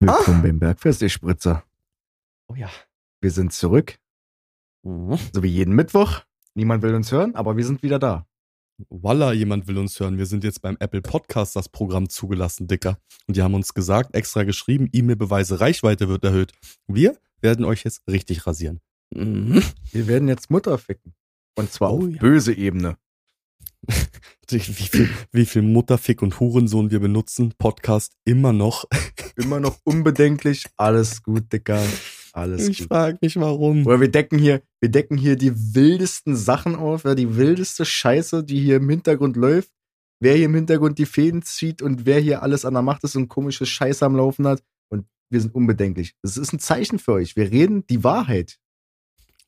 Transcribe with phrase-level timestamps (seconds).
[0.00, 1.64] Willkommen beim Bergfest, ihr Spritzer.
[2.48, 2.68] Oh ja.
[3.20, 3.98] Wir sind zurück,
[4.82, 5.18] Mhm.
[5.32, 6.20] so wie jeden Mittwoch.
[6.54, 8.26] Niemand will uns hören, aber wir sind wieder da.
[8.90, 10.18] Walla, jemand will uns hören.
[10.18, 12.98] Wir sind jetzt beim Apple Podcast das Programm zugelassen, Dicker.
[13.26, 16.52] Und die haben uns gesagt, extra geschrieben, E-Mail-Beweise, Reichweite wird erhöht.
[16.86, 18.80] Wir werden euch jetzt richtig rasieren.
[19.14, 19.62] Mhm.
[19.92, 21.14] Wir werden jetzt Mutter ficken.
[21.56, 22.18] Und zwar Oh auf ja.
[22.20, 22.98] böse Ebene.
[24.50, 27.52] Wie viel, wie viel Mutterfick und Hurensohn wir benutzen.
[27.58, 28.84] Podcast immer noch.
[29.36, 30.64] Immer noch unbedenklich.
[30.76, 31.82] Alles gut, Dicker.
[32.32, 32.88] Alles Ich gut.
[32.88, 33.84] frage mich warum.
[33.86, 38.44] Oder wir decken hier, wir decken hier die wildesten Sachen auf, ja, die wildeste Scheiße,
[38.44, 39.70] die hier im Hintergrund läuft.
[40.20, 43.16] Wer hier im Hintergrund die Fäden zieht und wer hier alles an der Macht ist
[43.16, 44.62] und komische Scheiße am Laufen hat.
[44.88, 46.14] Und wir sind unbedenklich.
[46.22, 47.36] Das ist ein Zeichen für euch.
[47.36, 48.58] Wir reden die Wahrheit.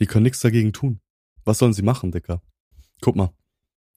[0.01, 1.01] Die können nichts dagegen tun.
[1.45, 2.43] Was sollen sie machen, Dicker?
[3.01, 3.31] Guck mal.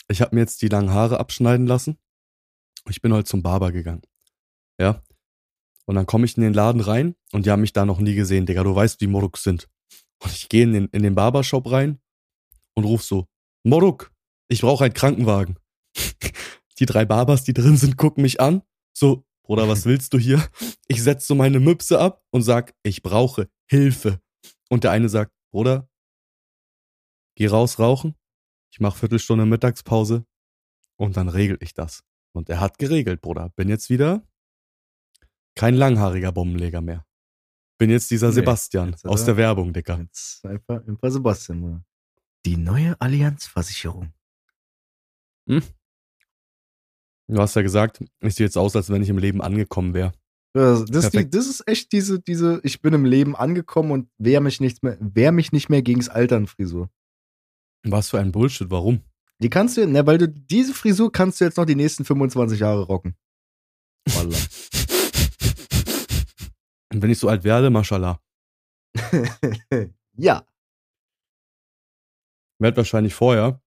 [0.07, 1.97] Ich habe mir jetzt die langen Haare abschneiden lassen.
[2.89, 4.01] Ich bin heute zum Barber gegangen.
[4.79, 5.03] Ja.
[5.85, 8.15] Und dann komme ich in den Laden rein und die haben mich da noch nie
[8.15, 8.63] gesehen, Digga.
[8.63, 9.67] Du weißt, wie Moruks sind.
[10.19, 11.99] Und ich gehe in den, in den Barbershop rein
[12.75, 13.27] und ruf so,
[13.63, 14.11] Moruk,
[14.47, 15.57] ich brauche einen Krankenwagen.
[16.79, 18.63] Die drei Barbers, die drin sind, gucken mich an.
[18.91, 20.43] So, Bruder, was willst du hier?
[20.87, 24.19] Ich setz so meine Müpse ab und sag, ich brauche Hilfe.
[24.69, 25.87] Und der eine sagt, Bruder,
[27.35, 28.15] geh raus rauchen.
[28.71, 30.25] Ich mach Viertelstunde Mittagspause
[30.95, 32.03] und dann regel ich das.
[32.33, 33.49] Und er hat geregelt, Bruder.
[33.55, 34.23] Bin jetzt wieder
[35.55, 37.05] kein langhaariger Bombenleger mehr.
[37.77, 39.25] Bin jetzt dieser Nee, Sebastian jetzt, aus oder?
[39.25, 39.99] der Werbung, Dicker.
[39.99, 41.83] Jetzt einfach, einfach Sebastian, oder?
[42.45, 44.13] Die neue Allianzversicherung.
[45.47, 45.61] Du
[47.37, 50.13] hast ja gesagt, ich sehe jetzt aus, als wenn ich im Leben angekommen wäre.
[50.53, 54.59] Das, die, das ist echt diese, diese, ich bin im Leben angekommen und wehr mich
[54.59, 56.89] nicht mehr, wehr mich nicht mehr gegens Altern Frisur.
[57.83, 59.03] Was für ein Bullshit, warum?
[59.39, 62.59] Die kannst du, ne, weil du, diese Frisur kannst du jetzt noch die nächsten 25
[62.59, 63.15] Jahre rocken.
[64.05, 64.37] Wallah.
[66.93, 68.21] Und wenn ich so alt werde, mashallah.
[70.17, 70.45] ja.
[72.59, 73.61] Werd wahrscheinlich vorher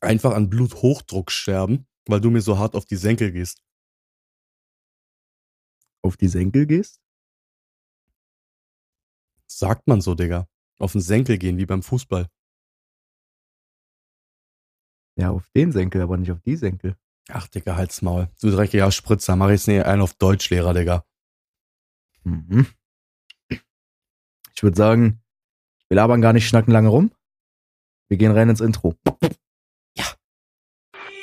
[0.00, 3.62] einfach an Bluthochdruck sterben, weil du mir so hart auf die Senkel gehst.
[6.02, 7.00] Auf die Senkel gehst?
[9.48, 10.48] Sagt man so, Digga.
[10.78, 12.28] Auf den Senkel gehen, wie beim Fußball.
[15.15, 16.95] Ja, auf den Senkel, aber nicht auf die Senkel.
[17.29, 18.29] Ach, Digga, halt's Maul.
[18.41, 21.03] Du dreckiger Spritzer, mach jetzt nicht einen auf Deutschlehrer, Digga.
[22.23, 22.67] Mhm.
[23.49, 25.21] Ich würde sagen,
[25.89, 27.11] wir labern gar nicht schnacken lange rum.
[28.07, 28.95] Wir gehen rein ins Intro.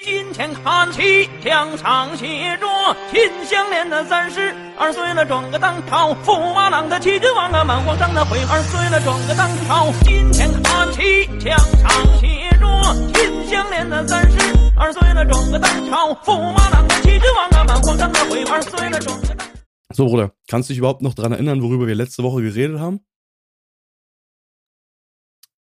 [0.04, 2.66] 今天看齐，墙上写着“
[3.10, 9.92] 秦香莲的三十二岁了，转个当朝；驸马郎的齐君王啊，满皇上的悔二岁了，转个当朝。
[10.04, 12.51] 今天看齐，墙上写
[12.82, 12.82] 着“
[13.14, 14.38] 秦香莲的三十
[14.76, 19.48] 二岁了，转个当朝；驸马郎的齐君王啊，满皇上的悔二岁了，转个当。
[19.94, 23.00] So, Bruder, kannst du dich überhaupt noch dran erinnern, worüber wir letzte Woche geredet haben?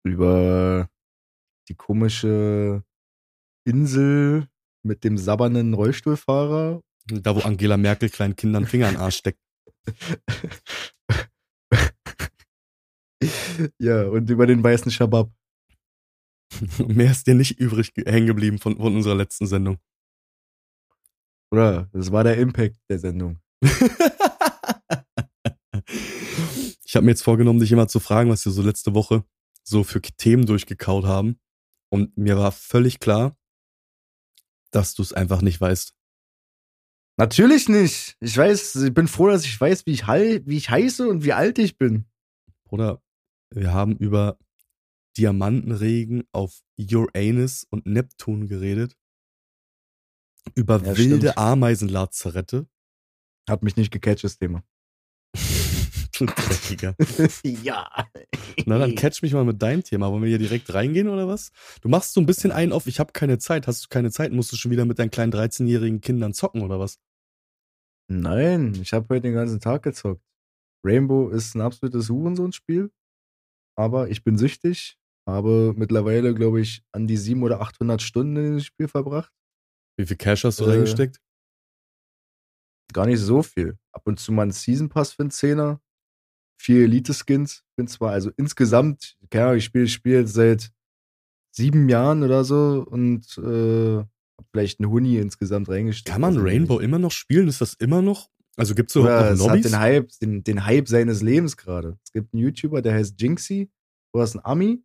[0.03, 0.89] Über
[1.67, 2.83] die komische
[3.65, 4.47] Insel
[4.83, 6.81] mit dem sabbernden Rollstuhlfahrer.
[7.05, 9.39] Da, wo Angela Merkel kleinen Kindern Finger in den Arsch steckt.
[13.79, 15.31] ja, und über den weißen Schabab.
[16.86, 19.78] Mehr ist dir nicht übrig ge- hängen geblieben von, von unserer letzten Sendung.
[21.50, 21.88] Oder?
[21.92, 23.40] Das war der Impact der Sendung.
[26.86, 29.24] Ich habe mir jetzt vorgenommen, dich immer zu fragen, was wir so letzte Woche
[29.64, 31.40] so für Themen durchgekaut haben.
[31.90, 33.36] Und mir war völlig klar,
[34.70, 35.92] dass du es einfach nicht weißt.
[37.16, 38.16] Natürlich nicht.
[38.20, 41.32] Ich weiß, ich bin froh, dass ich weiß, wie ich, wie ich heiße und wie
[41.32, 42.06] alt ich bin.
[42.64, 43.02] Bruder,
[43.52, 44.38] wir haben über
[45.16, 48.96] Diamantenregen auf Uranus und Neptun geredet.
[50.54, 51.38] Über Ja, wilde stimmt.
[51.38, 52.66] Ameisenlazarette.
[53.48, 54.62] Hat mich nicht gecatcht, das Thema.
[56.16, 56.94] Du Dreckiger.
[57.64, 57.90] ja.
[58.66, 60.12] Na dann catch mich mal mit deinem Thema.
[60.12, 61.50] Wollen wir hier direkt reingehen oder was?
[61.80, 63.66] Du machst so ein bisschen einen auf, ich habe keine Zeit.
[63.66, 66.78] Hast du keine Zeit, musst du schon wieder mit deinen kleinen 13-jährigen Kindern zocken oder
[66.78, 67.00] was?
[68.08, 70.22] Nein, ich habe heute den ganzen Tag gezockt.
[70.84, 72.92] Rainbow ist ein absolutes Hurensohn-Spiel.
[73.76, 74.98] Aber ich bin süchtig.
[75.26, 79.32] Habe mittlerweile, glaube ich, an die 700 oder 800 Stunden in das Spiel verbracht.
[79.98, 81.20] Wie viel Cash hast du Äh, reingesteckt?
[82.92, 83.78] Gar nicht so viel.
[83.92, 85.80] Ab und zu mal einen Season Pass für einen Zehner.
[86.60, 87.64] Vier Elite-Skins.
[87.76, 90.70] Bin zwar, also insgesamt, keine Ahnung, ich spiele das Spiel seit
[91.56, 94.04] sieben Jahren oder so und äh,
[94.52, 96.10] vielleicht einen Huni insgesamt reingesteckt.
[96.12, 97.48] Kann man Rainbow immer noch spielen?
[97.48, 98.28] Ist das immer noch?
[98.56, 99.70] Also gibt's Oder überhaupt es noch hat Lobbys?
[99.70, 101.98] den Hype, den, den Hype seines Lebens gerade.
[102.04, 103.70] Es gibt einen YouTuber, der heißt Jinxie,
[104.12, 104.84] oder ist ein Ami,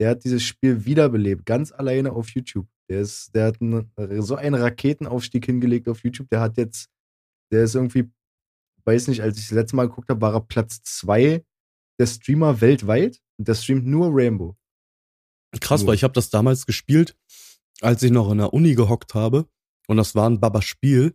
[0.00, 2.66] der hat dieses Spiel wiederbelebt, ganz alleine auf YouTube.
[2.88, 3.90] Der ist, der hat einen,
[4.22, 6.88] so einen Raketenaufstieg hingelegt auf YouTube, der hat jetzt,
[7.52, 8.10] der ist irgendwie
[8.86, 11.44] weiß nicht, als ich das letzte Mal geguckt habe, war er Platz zwei
[12.00, 14.56] der Streamer weltweit und der streamt nur Rainbow.
[15.60, 15.88] Krass, Nur.
[15.88, 17.16] weil ich habe das damals gespielt,
[17.80, 19.46] als ich noch in der Uni gehockt habe.
[19.86, 21.14] Und das war ein Baba-Spiel.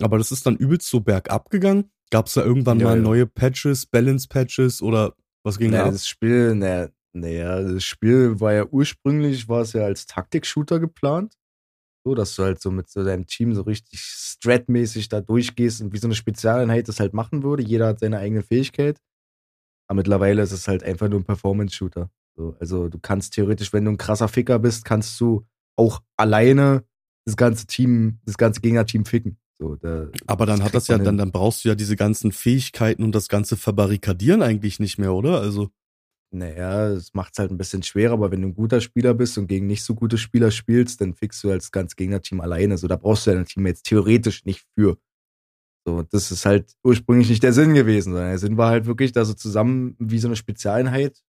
[0.00, 1.90] Aber das ist dann übelst so bergab gegangen.
[2.10, 3.02] Gab es da irgendwann Ja, mal ja.
[3.02, 5.92] neue Patches, Balance-Patches oder was ging da Naja, ab?
[5.92, 11.34] das Spiel, naja, naja, das Spiel war ja ursprünglich, war es ja als Taktik-Shooter geplant.
[12.04, 15.92] So, dass du halt so mit so deinem Team so richtig stratmäßig da durchgehst und
[15.92, 17.62] wie so eine Spezialeinheit das halt machen würde.
[17.62, 18.98] Jeder hat seine eigene Fähigkeit.
[19.86, 22.10] Aber mittlerweile ist es halt einfach nur ein Performance-Shooter.
[22.36, 25.44] So, also du kannst theoretisch, wenn du ein krasser Ficker bist, kannst du
[25.76, 26.84] auch alleine
[27.26, 29.36] das ganze Team, das ganze Gegnerteam ficken.
[29.58, 33.02] So, da, Aber dann hat das ja, dann, dann brauchst du ja diese ganzen Fähigkeiten
[33.02, 35.40] und das ganze Verbarrikadieren eigentlich nicht mehr, oder?
[35.40, 35.70] Also,
[36.32, 39.36] Naja, das macht es halt ein bisschen schwerer, aber wenn du ein guter Spieler bist
[39.36, 42.78] und gegen nicht so gute Spieler spielst, dann fixst du als ganz Gegnerteam alleine.
[42.78, 44.96] So, da brauchst du dein Team jetzt theoretisch nicht für.
[45.84, 49.12] So, das ist halt ursprünglich nicht der Sinn gewesen, sondern der Sinn war halt wirklich,
[49.12, 51.20] dass du zusammen wie so eine Spezialeinheit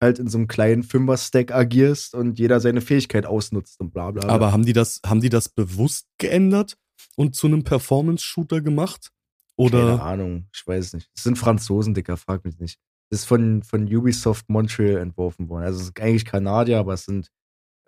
[0.00, 4.22] halt in so einem kleinen Fünfer-Stack agierst und jeder seine Fähigkeit ausnutzt und bla bla
[4.22, 4.32] bla.
[4.32, 6.76] aber haben die das, haben die das bewusst geändert
[7.16, 9.10] und zu einem Performance-Shooter gemacht?
[9.56, 10.02] Keine Oder?
[10.02, 11.10] Ahnung, ich weiß nicht.
[11.14, 12.78] Das sind Franzosen, Dicker, frag mich nicht.
[13.10, 15.64] Ist von, von Ubisoft Montreal entworfen worden.
[15.64, 17.30] Also es ist eigentlich Kanadier, aber es sind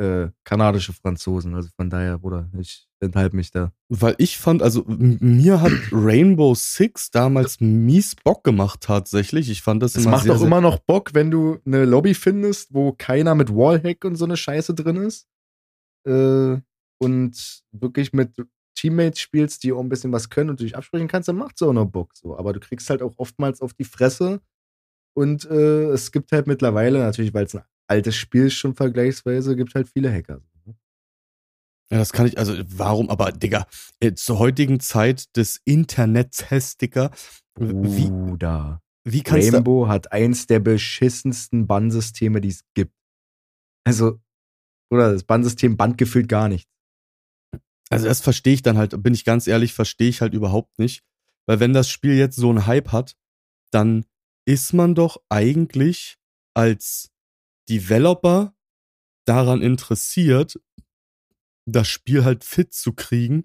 [0.01, 1.55] äh, kanadische Franzosen.
[1.55, 3.71] Also von daher, Bruder, ich enthalte mich da.
[3.91, 9.51] Weil ich fand, also mir hat Rainbow Six damals mies Bock gemacht tatsächlich.
[9.51, 11.85] Ich fand das Es immer macht sehr, doch sehr, immer noch Bock, wenn du eine
[11.85, 15.29] Lobby findest, wo keiner mit Wallhack und so eine Scheiße drin ist.
[16.07, 16.57] Äh,
[16.99, 18.35] und wirklich mit
[18.75, 21.61] Teammates spielst, die auch ein bisschen was können und du dich absprechen kannst, dann macht's
[21.63, 22.15] auch noch Bock.
[22.15, 22.39] So.
[22.39, 24.41] Aber du kriegst halt auch oftmals auf die Fresse.
[25.15, 29.57] Und äh, es gibt halt mittlerweile, natürlich, weil es ein altes Spiel ist schon vergleichsweise,
[29.57, 30.41] gibt halt viele Hacker.
[31.93, 33.67] Ja, das kann ich, also warum, aber Digga,
[33.99, 37.11] äh, zur heutigen Zeit des Internets, Digga,
[37.59, 38.81] wie, Bruder.
[39.03, 42.95] wie kannst Rainbow hat eins der beschissensten Bannsysteme, die es gibt.
[43.85, 44.21] Also,
[44.91, 46.69] oder das Bannsystem bandgefühlt gar nicht.
[47.91, 51.03] also das verstehe ich dann halt, bin ich ganz ehrlich, verstehe ich halt überhaupt nicht.
[51.47, 53.17] Weil wenn das Spiel jetzt so einen Hype hat,
[53.73, 54.05] dann
[54.47, 56.19] ist man doch eigentlich
[56.55, 57.11] als
[57.69, 58.55] Developer
[59.27, 60.59] daran interessiert,
[61.67, 63.45] das Spiel halt fit zu kriegen.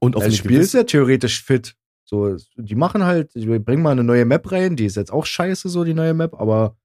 [0.00, 1.76] Und auf das Spiel ist ja theoretisch fit.
[2.04, 5.24] So, die machen halt, die bringen mal eine neue Map rein, die ist jetzt auch
[5.24, 6.76] scheiße, so die neue Map, aber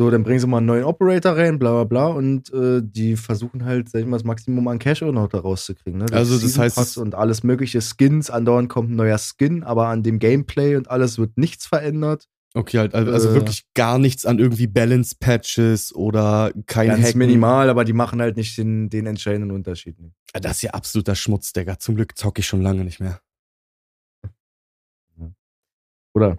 [0.00, 3.16] so, dann bringen sie mal einen neuen Operator rein, bla bla bla, und äh, die
[3.16, 5.98] versuchen halt, sag ich mal, das Maximum an Cash auch noch da rauszukriegen.
[5.98, 6.06] Ne?
[6.10, 10.02] Also das Season heißt, und alles mögliche Skins, andauernd kommt ein neuer Skin, aber an
[10.02, 12.28] dem Gameplay und alles wird nichts verändert.
[12.54, 17.18] Okay, halt, also Äh, wirklich gar nichts an irgendwie Balance-Patches oder kein Ganz Hacken.
[17.18, 20.00] minimal, aber die machen halt nicht den, den entscheidenden Unterschied.
[20.00, 20.12] Ne?
[20.32, 21.78] Das ist ja absoluter Schmutz, Digga.
[21.78, 23.20] Zum Glück zocke ich schon lange nicht mehr.
[26.14, 26.38] Oder?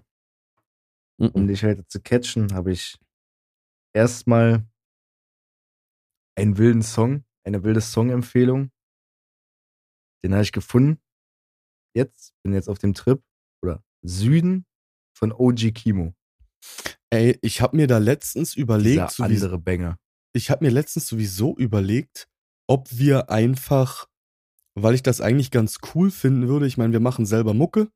[1.19, 1.48] Um Mhm.
[1.48, 2.98] dich heute zu catchen, habe ich
[3.93, 4.67] erstmal
[6.38, 8.71] einen wilden Song, eine wilde Song-Empfehlung.
[10.23, 11.01] Den habe ich gefunden.
[11.95, 13.21] Jetzt, bin jetzt auf dem Trip.
[13.63, 14.65] Oder Süden
[15.17, 16.13] von OG Kimo.
[17.09, 19.99] Ey, ich habe mir da letztens Dieser überlegt, sowieso, andere Banger.
[20.33, 22.29] ich habe mir letztens sowieso überlegt,
[22.67, 24.07] ob wir einfach,
[24.75, 27.91] weil ich das eigentlich ganz cool finden würde, ich meine, wir machen selber Mucke,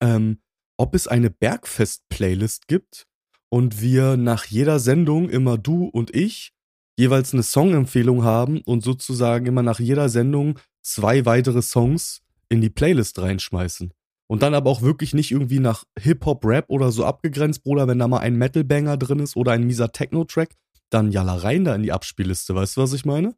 [0.00, 0.40] ähm,
[0.78, 3.08] ob es eine Bergfest-Playlist gibt
[3.54, 6.52] und wir nach jeder Sendung immer du und ich
[6.98, 12.68] jeweils eine Songempfehlung haben und sozusagen immer nach jeder Sendung zwei weitere Songs in die
[12.68, 13.92] Playlist reinschmeißen.
[14.26, 18.00] Und dann aber auch wirklich nicht irgendwie nach Hip-Hop, Rap oder so abgegrenzt, Bruder, wenn
[18.00, 20.48] da mal ein Metal-Banger drin ist oder ein mieser Techno-Track,
[20.90, 23.36] dann jalla rein da in die Abspielliste, weißt du, was ich meine?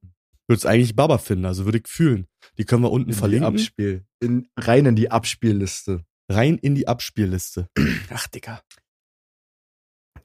[0.48, 2.26] Würde es eigentlich Baba finden, also würde ich fühlen.
[2.56, 3.48] Die können wir unten In die verlinken.
[3.48, 4.06] Abspiel.
[4.20, 6.06] In, rein in die Abspielliste.
[6.30, 7.68] rein in die Abspielliste.
[8.08, 8.62] Ach, Digga.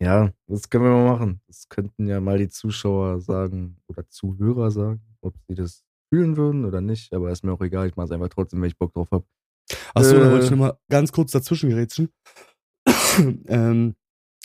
[0.01, 1.41] Ja, das können wir mal machen.
[1.47, 6.65] Das könnten ja mal die Zuschauer sagen oder Zuhörer sagen, ob sie das fühlen würden
[6.65, 7.13] oder nicht.
[7.13, 7.87] Aber ist mir auch egal.
[7.87, 9.25] Ich mache es einfach trotzdem, wenn ich Bock drauf habe.
[9.93, 10.31] Achso, da Äh.
[10.31, 12.09] wollte ich nochmal ganz kurz dazwischen gerätschen.
[13.47, 13.95] ähm,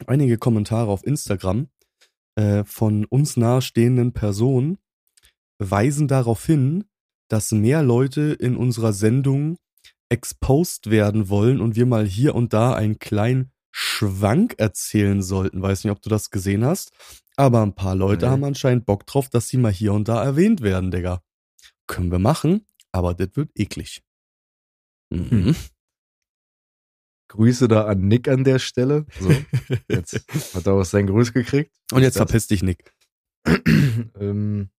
[0.06, 1.68] einige Kommentare auf Instagram
[2.34, 4.76] äh, von uns nahestehenden Personen
[5.58, 6.84] weisen darauf hin,
[7.30, 9.56] dass mehr Leute in unserer Sendung
[10.10, 15.60] exposed werden wollen und wir mal hier und da einen kleinen Schwank erzählen sollten.
[15.60, 16.92] Weiß nicht, ob du das gesehen hast,
[17.36, 18.32] aber ein paar Leute Nee.
[18.32, 21.22] haben anscheinend Bock drauf, dass sie mal hier und da erwähnt werden, Digga.
[21.86, 24.02] Können wir machen, aber das wird eklig.
[25.10, 25.54] Mhm.
[27.28, 29.04] Grüße da an Nick an der Stelle.
[29.20, 29.30] So,
[29.88, 31.76] jetzt hat er auch seinen Gruß gekriegt.
[31.92, 32.94] Und jetzt verpiss dich, Nick.
[33.46, 34.70] ähm,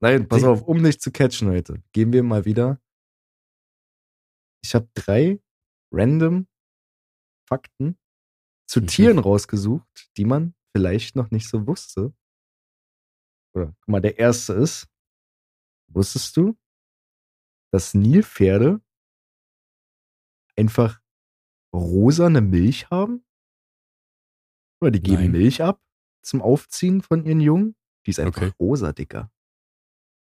[0.00, 2.82] nein, pass auf, um dich zu catchen heute, gehen wir mal wieder.
[4.62, 5.40] Ich habe drei
[5.90, 6.46] random
[7.48, 7.96] Fakten
[8.66, 8.86] zu Mhm.
[8.86, 12.14] Tieren rausgesucht, die man vielleicht noch nicht so wusste.
[13.54, 14.88] Oder guck mal, der erste ist,
[15.88, 16.56] wusstest du,
[17.70, 18.80] dass Nilpferde
[20.56, 21.00] einfach
[21.74, 23.24] rosane Milch haben?
[24.80, 25.32] Oder die geben Nein.
[25.32, 25.82] Milch ab
[26.22, 27.76] zum Aufziehen von ihren Jungen?
[28.06, 28.52] Die ist einfach Okay.
[28.58, 29.30] rosa, Dicker.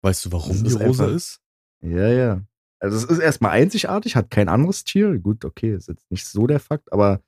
[0.02, 1.40] Weißt du, warum Das die ist rosa einfach- ist?
[1.82, 2.44] Ja, ja.
[2.78, 5.18] Also es ist erstmal einzigartig, hat kein anderes Tier.
[5.18, 7.23] Gut, okay, ist jetzt nicht so der Fakt, aber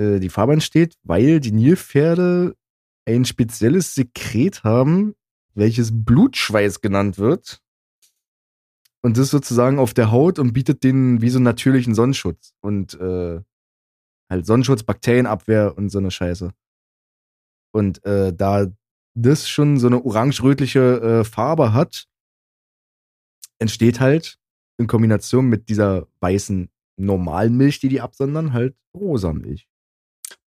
[0.00, 2.56] äh, die Farbe entsteht, weil die Nilpferde
[3.06, 5.14] ein spezielles Sekret haben,
[5.54, 7.60] welches Blutschweiß genannt wird.
[9.02, 12.54] Und das sozusagen auf der Haut und bietet denen wie so einen natürlichen Sonnenschutz.
[12.60, 13.40] Und äh,
[14.30, 16.52] halt Sonnenschutz, Bakterienabwehr und so eine Scheiße.
[17.72, 18.66] Und äh, da
[19.14, 22.06] das schon so eine orange-rötliche äh, Farbe hat,
[23.58, 24.38] entsteht halt
[24.78, 29.69] in Kombination mit dieser weißen normalen Milch, die die absondern, halt rosa Milch.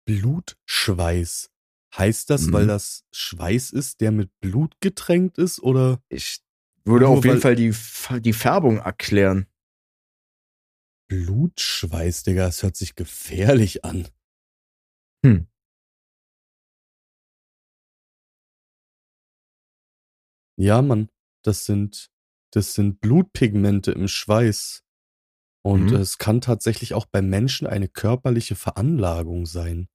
[0.08, 1.52] Blutschweiß.
[1.98, 2.54] Heißt das, Mhm.
[2.54, 5.60] weil das Schweiß ist, der mit Blut getränkt ist?
[5.62, 6.42] Oder Ich
[6.86, 7.74] würde auf jeden Fall die,
[8.22, 9.48] die Färbung erklären.
[11.10, 12.46] Blutschweiß, Digga?
[12.46, 14.08] Das hört sich gefährlich an.
[15.26, 15.48] Hm.
[20.60, 21.10] Ja, Mann,
[21.44, 22.10] das sind,
[22.52, 24.84] das sind Blutpigmente im Schweiß.
[25.64, 25.98] Und Mhm.
[25.98, 29.88] es kann tatsächlich auch beim Menschen eine körperliche Veranlagung sein.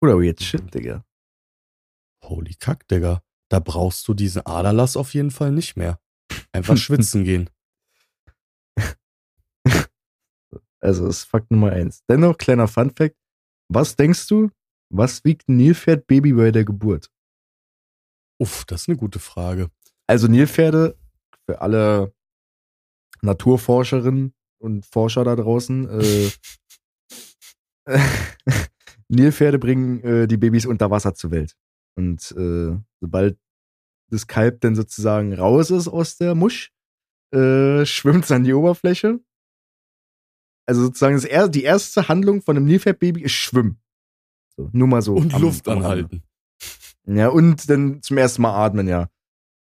[0.00, 1.04] Oder weird shit, Digga.
[2.24, 3.22] Holy Kack, Digga.
[3.50, 6.00] Da brauchst du diesen Aderlass auf jeden Fall nicht mehr.
[6.52, 7.50] Einfach schwitzen gehen.
[10.80, 12.04] Also das ist Fakt Nummer eins.
[12.08, 13.16] Dennoch, kleiner Funfact.
[13.68, 14.52] Was denkst du,
[14.90, 17.10] was wiegt ein Nilpferdbaby bei der Geburt?
[18.40, 19.72] Uff, das ist eine gute Frage.
[20.06, 20.96] Also Nilpferde,
[21.46, 22.14] für alle
[23.22, 26.30] Naturforscherinnen und Forscher da draußen, äh,
[29.08, 31.56] Nilpferde bringen äh, die Babys unter Wasser zur Welt.
[31.96, 33.38] Und äh, sobald
[34.10, 36.72] das Kalb dann sozusagen raus ist aus der Musch,
[37.34, 39.20] äh, schwimmt es an die Oberfläche.
[40.66, 43.80] Also sozusagen das er die erste Handlung von einem Nilpferdbaby ist Schwimmen.
[44.56, 45.14] So, nur mal so.
[45.14, 46.22] Und am- Luft am anhalten.
[47.06, 49.08] Ja, und dann zum ersten Mal atmen, ja.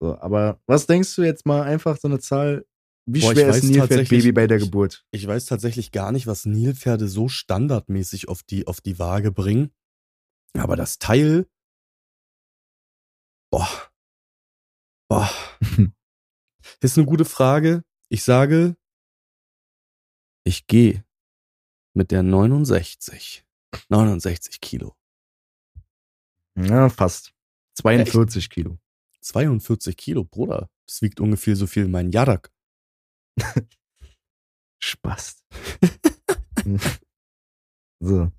[0.00, 2.64] So, aber was denkst du jetzt mal einfach so eine Zahl?
[3.10, 5.06] Wie Boah, ich schwer ist Nilpferdbaby bei der ich- Geburt?
[5.12, 9.70] Ich weiß tatsächlich gar nicht, was Nilpferde so standardmäßig auf die, auf die Waage bringen.
[10.52, 11.48] Aber das Teil.
[13.50, 13.66] Boah.
[15.08, 15.30] Boah.
[16.80, 17.82] Ist eine gute Frage.
[18.10, 18.76] Ich sage,
[20.44, 21.02] ich gehe
[21.94, 23.42] mit der 69.
[23.88, 24.94] 69 Kilo.
[26.56, 27.32] Ja, fast.
[27.74, 28.78] 42 Kilo.
[29.22, 30.68] 42 Kilo, Bruder.
[30.86, 32.52] Das wiegt ungefähr so viel wie mein Jarak.
[34.83, 35.45] Spaß.
[38.00, 38.33] so.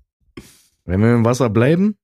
[0.84, 1.98] Wenn wir im Wasser bleiben,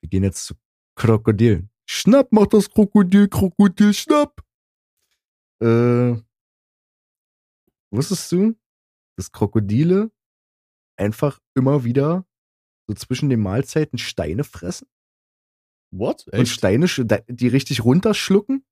[0.00, 0.54] wir gehen jetzt zu
[0.96, 1.70] Krokodilen.
[1.88, 4.42] Schnapp, mach das Krokodil, Krokodil, schnapp.
[5.62, 6.16] Äh,
[7.90, 8.56] wusstest du,
[9.16, 10.10] dass Krokodile
[10.96, 12.26] einfach immer wieder
[12.88, 14.88] so zwischen den Mahlzeiten Steine fressen?
[15.92, 16.26] What?
[16.32, 16.86] Und Steine,
[17.28, 18.64] die richtig runterschlucken?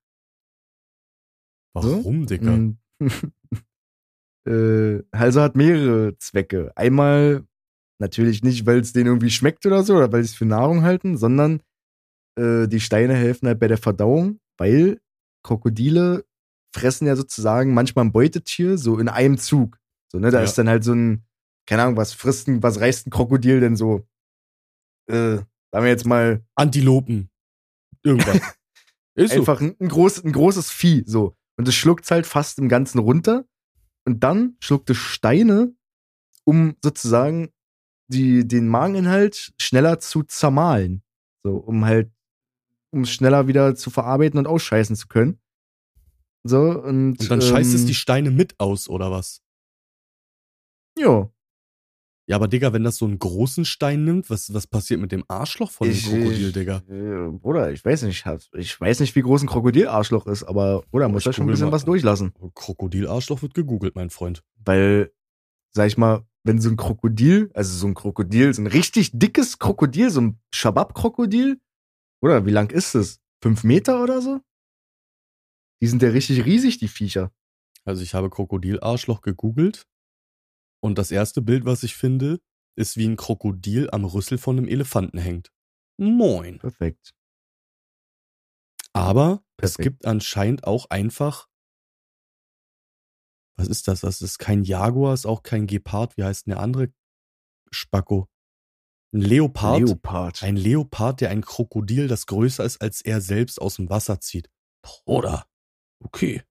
[1.74, 2.74] Warum, Dicker?
[4.46, 6.70] Äh, also hat mehrere Zwecke.
[6.76, 7.44] Einmal
[7.98, 10.82] natürlich nicht, weil es denen irgendwie schmeckt oder so, oder weil sie es für Nahrung
[10.82, 11.62] halten, sondern
[12.38, 15.00] äh, die Steine helfen halt bei der Verdauung, weil
[15.44, 16.24] Krokodile
[16.74, 19.78] fressen ja sozusagen manchmal ein Beutetier so in einem Zug.
[20.12, 20.44] So, ne, da Ja.
[20.44, 21.24] ist dann halt so ein,
[21.66, 24.06] keine Ahnung, was frisst ein, was reißt ein Krokodil denn so?
[25.08, 27.30] Äh, sagen wir jetzt mal, Antilopen.
[28.02, 28.40] Irgendwas.
[29.16, 29.38] Ist so.
[29.40, 31.36] einfach ein, ein, groß, ein großes Vieh, so.
[31.56, 33.46] Und es schluckt halt fast im Ganzen runter.
[34.04, 35.74] Und dann schluckt es Steine,
[36.44, 37.50] um sozusagen
[38.08, 41.02] die, den Mageninhalt schneller zu zermahlen.
[41.42, 42.12] So, um halt,
[42.90, 45.40] um es schneller wieder zu verarbeiten und ausscheißen zu können.
[46.42, 47.20] So, und.
[47.20, 49.42] Und dann scheißt es ähm, die Steine mit aus, oder was?
[50.98, 51.30] Ja.
[52.26, 55.24] Ja, aber Digga, wenn das so einen großen Stein nimmt, was, was passiert mit dem
[55.28, 56.82] Arschloch von dem Ich- Krokodil, ich- Digga?
[56.88, 58.24] Äh, Bruder, ich weiß nicht.
[58.56, 61.50] Ich weiß nicht, wie groß ein Krokodilarschloch ist, aber, Bruder, muss ich da schon ein
[61.50, 61.72] bisschen mal.
[61.72, 62.32] was durchlassen.
[62.54, 64.42] Krokodilarschloch wird gegoogelt, mein Freund.
[64.64, 65.12] Weil,
[65.72, 69.58] sag ich mal, wenn so ein Krokodil, also so ein Krokodil, so ein richtig dickes
[69.58, 71.60] Krokodil, so ein Schabab-Krokodil,
[72.22, 73.20] oder wie lang ist es?
[73.42, 74.40] Fünf Meter oder so?
[75.82, 77.32] Die sind ja richtig riesig, die Viecher.
[77.84, 79.86] Also ich habe Krokodilarschloch gegoogelt
[80.84, 82.42] und das erste Bild, was ich finde,
[82.76, 85.50] ist wie ein Krokodil am Rüssel von einem Elefanten hängt.
[85.96, 86.58] Moin.
[86.58, 87.14] Perfekt.
[88.92, 89.82] Aber es Perfekt.
[89.82, 91.48] gibt anscheinend auch einfach
[93.56, 94.00] was ist das?
[94.00, 96.16] Das ist kein Jaguar, ist auch kein Gepard.
[96.18, 96.92] Wie heißt denn der andere
[97.70, 98.28] Spacko?
[99.14, 99.80] Ein Leopard.
[99.80, 100.42] Leopard.
[100.42, 104.50] Ein Leopard, der ein Krokodil, das größer ist als er selbst, aus dem Wasser zieht.
[105.06, 105.46] Oder?
[106.04, 106.42] Okay.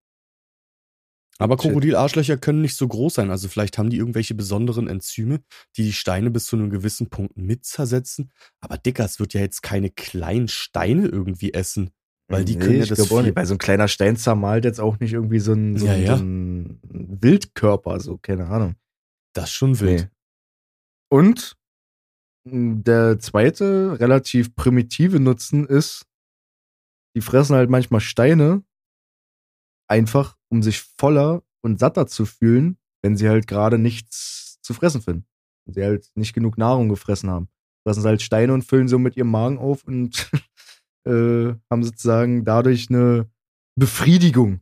[1.40, 1.58] Aber.
[1.58, 3.32] Krokodilarschlöcher können nicht so groß sein.
[3.32, 5.42] Also vielleicht haben die irgendwelche besonderen Enzyme,
[5.76, 8.32] die die Steine bis zu einem gewissen Punkt mit zersetzen.
[8.60, 11.92] Aber Dicker, es wird ja jetzt keine kleinen Steine irgendwie essen.
[12.30, 15.00] Weil die können ja das glaub viel- weil so ein kleiner Stein zermalt jetzt auch
[15.00, 16.18] nicht irgendwie so ein, so Ja, ja.
[16.18, 18.76] So ein Wildkörper, so, keine Ahnung.
[19.34, 20.02] Das ist schon wild.
[20.04, 20.08] Nee.
[21.10, 21.58] Und
[22.46, 26.06] mh, der zweite relativ primitive Nutzen ist,
[27.16, 28.64] die fressen halt manchmal Steine,
[29.88, 35.02] einfach um sich voller und satter zu fühlen, wenn sie halt gerade nichts zu fressen
[35.02, 35.26] finden.
[35.66, 37.50] Wenn sie halt nicht genug Nahrung gefressen haben.
[37.86, 40.30] Fressen sie halt Steine und füllen so mit ihrem Magen auf und
[41.08, 43.32] äh, haben sozusagen dadurch eine
[43.76, 44.62] Befriedigung.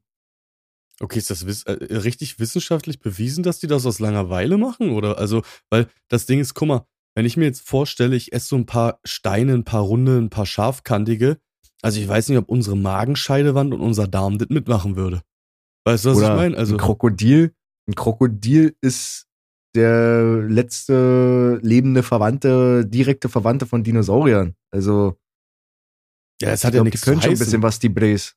[1.02, 4.92] Okay, ist das wiss äh, richtig wissenschaftlich bewiesen, dass die das aus Langeweile machen?
[4.92, 8.48] Oder also, weil das Ding ist, guck mal, wenn ich mir jetzt vorstelle, ich esse
[8.48, 11.38] so ein paar Steine, ein paar runde, ein paar scharfkantige,
[11.82, 15.22] also ich weiß nicht, ob unsere Magenscheidewand und unser Darm das mitmachen würde.
[15.86, 16.58] Weißt du, was Oder ich meine?
[16.58, 17.56] Also, ein Krokodil.
[17.90, 19.28] Ein Krokodil ist
[19.76, 24.56] der letzte lebende Verwandte, direkte Verwandte von Dinosauriern.
[24.72, 25.18] Also,
[26.42, 27.90] ja, es ich hat ja glaub, die nichts zu können schon ein bisschen was, die
[27.90, 28.36] Brees.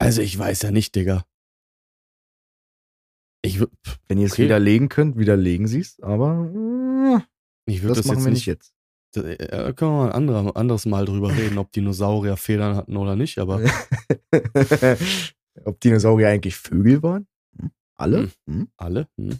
[0.00, 1.24] Also ich weiß ja nicht, Digga.
[3.44, 3.70] Ich, wür-
[4.08, 4.44] Wenn ihr es Okay.
[4.44, 7.20] widerlegen könnt, widerlegen sie es, aber äh,
[7.70, 8.74] ich würde das, das, machen jetzt wir nicht jetzt.
[9.12, 12.96] Da äh, können wir mal ein anderer, anderes Mal drüber reden, ob Dinosaurier Federn hatten
[12.96, 13.60] oder nicht, aber
[15.64, 17.26] Ob Dinosaurier eigentlich Vögel waren?
[17.58, 17.70] Hm?
[17.94, 18.30] Alle?
[18.46, 18.68] Hm?
[18.76, 19.08] alle.
[19.18, 19.38] Hm.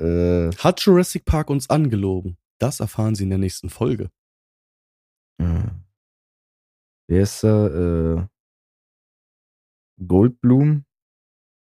[0.00, 2.36] Äh, Hat Jurassic Park uns angelogen?
[2.58, 4.10] Das erfahren Sie in der nächsten Folge.
[5.40, 5.62] äh,
[7.08, 7.66] wer ist da?
[7.68, 8.26] Äh,
[10.06, 10.84] Goldblum?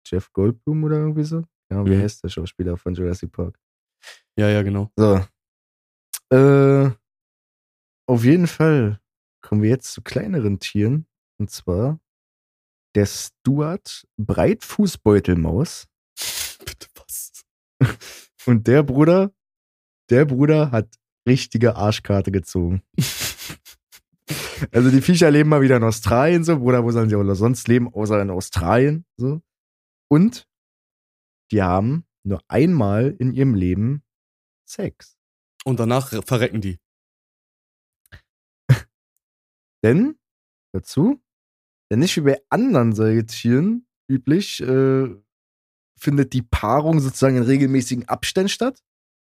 [0.05, 1.43] Jeff Goldblum oder irgendwie so?
[1.71, 2.01] Ja, wie Mhm.
[2.01, 3.57] heißt der Schauspieler von Jurassic Park?
[4.37, 4.91] Ja, ja, genau.
[4.97, 5.21] So.
[6.31, 6.91] Äh,
[8.07, 8.99] auf jeden Fall
[9.41, 11.07] kommen wir jetzt zu kleineren Tieren.
[11.37, 11.99] Und zwar
[12.95, 15.87] der Stuart Breitfußbeutelmaus.
[16.65, 17.43] Bitte was?
[18.45, 19.33] Und der Bruder,
[20.09, 20.95] der Bruder hat
[21.27, 22.83] richtige Arschkarte gezogen.
[24.71, 26.57] Also die Viecher leben mal wieder in Australien so.
[26.57, 29.41] Bruder, wo sollen sie auch sonst leben, außer in Australien so.
[30.09, 30.47] Und
[31.51, 34.03] die haben nur einmal in ihrem Leben
[34.65, 35.17] Sex.
[35.65, 36.79] Und danach verrecken die.
[39.83, 40.17] Denn,
[40.73, 41.21] dazu,
[41.91, 45.15] denn nicht wie bei anderen Säugetieren üblich, äh,
[45.99, 48.81] findet die Paarung sozusagen in regelmäßigen Abständen statt.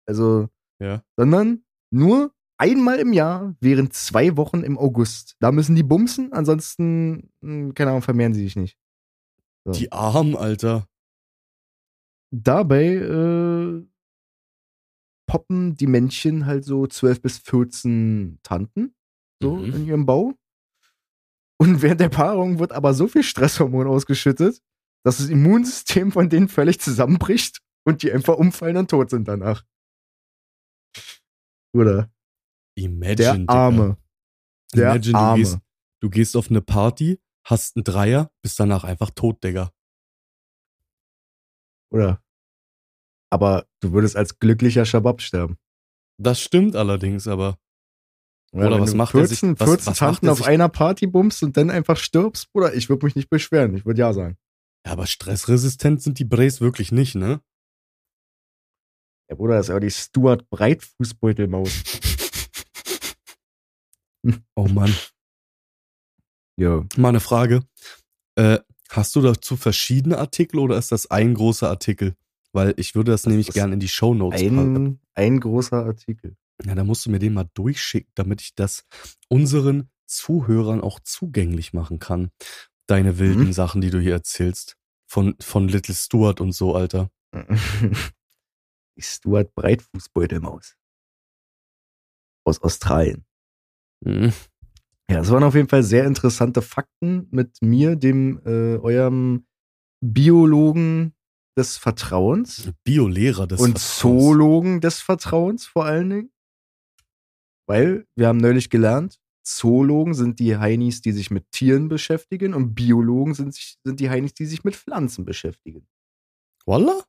[0.07, 0.49] Also,
[0.81, 1.03] Ja.
[1.17, 5.37] sondern nur einmal im Jahr während zwei Wochen im August.
[5.41, 8.79] Da müssen die bumsen, ansonsten, mh, keine Ahnung, vermehren sie sich nicht.
[9.65, 9.73] So.
[9.73, 10.87] Die Armen, Alter.
[12.33, 13.87] Dabei äh,
[15.29, 18.95] poppen die Männchen halt so 12 bis 14 Tanten
[19.43, 19.75] so Mhm.
[19.75, 20.35] in ihrem Bau.
[21.59, 24.61] Und während der Paarung wird aber so viel Stresshormon ausgeschüttet,
[25.05, 29.65] dass das Immunsystem von denen völlig zusammenbricht und die einfach umfallen und tot sind danach.
[31.75, 32.11] Oder
[32.77, 33.49] Imagine, der.
[33.49, 33.97] Arme.
[34.75, 35.39] Der Imagine, du Arme.
[35.39, 35.59] gehst,
[36.03, 39.73] du gehst auf eine Party, hast einen Dreier, bist danach einfach tot, Digga.
[41.93, 42.23] Oder.
[43.31, 45.59] Aber du würdest als glücklicher Schabab sterben.
[46.19, 47.59] Das stimmt allerdings, aber
[48.57, 51.43] Ja, Oder was macht er sich- 14, was- 14 was Tanten auf einer Party bummst
[51.43, 53.77] und dann einfach stirbst, Bruder, ich würde mich nicht beschweren.
[53.77, 54.37] Ich würde ja sagen.
[54.87, 57.41] ja, aber stressresistent sind die Brays wirklich nicht, ne?
[59.29, 61.71] Ja, Bruder, das ist ja die Stuart Breitfußbeutelmaus.
[64.57, 64.93] Oh Mann.
[66.59, 66.85] Ja.
[66.97, 67.61] Mal eine Frage.
[68.37, 68.59] Äh,
[68.91, 72.17] hast du dazu verschiedene Artikel oder ist das ein großer Artikel?
[72.53, 74.77] Weil ich würde das, Das nämlich gerne in die Shownotes packen.
[74.77, 76.37] Ein, ein großer Artikel.
[76.65, 78.85] Ja, da musst du mir den mal durchschicken, damit ich das
[79.29, 82.31] unseren Zuhörern auch zugänglich machen kann.
[82.87, 83.53] Deine wilden Mhm.
[83.53, 84.77] Sachen, die du hier erzählst.
[85.09, 87.11] Von, von Little Stuart und so, Alter.
[88.97, 90.77] die Stuart Breitfußbeutelmaus.
[92.45, 93.25] Aus Australien.
[94.05, 94.33] Mhm.
[95.11, 99.47] Ja, das waren auf jeden Fall sehr interessante Fakten mit mir, dem äh, eurem
[100.01, 101.15] Biologen
[101.57, 103.99] des Vertrauens Biolehrer des und Vertrauens.
[103.99, 106.31] Zoologen des Vertrauens vor allen Dingen.
[107.69, 112.75] Weil wir haben neulich gelernt, Zoologen sind die Heinis, die sich mit Tieren beschäftigen und
[112.75, 115.87] Biologen sind, sich- sind die Heinis, die sich mit Pflanzen beschäftigen.
[116.67, 117.05] Wallah?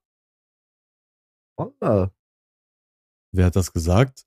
[1.58, 2.12] Wallah.
[3.34, 4.26] Wer hat das gesagt?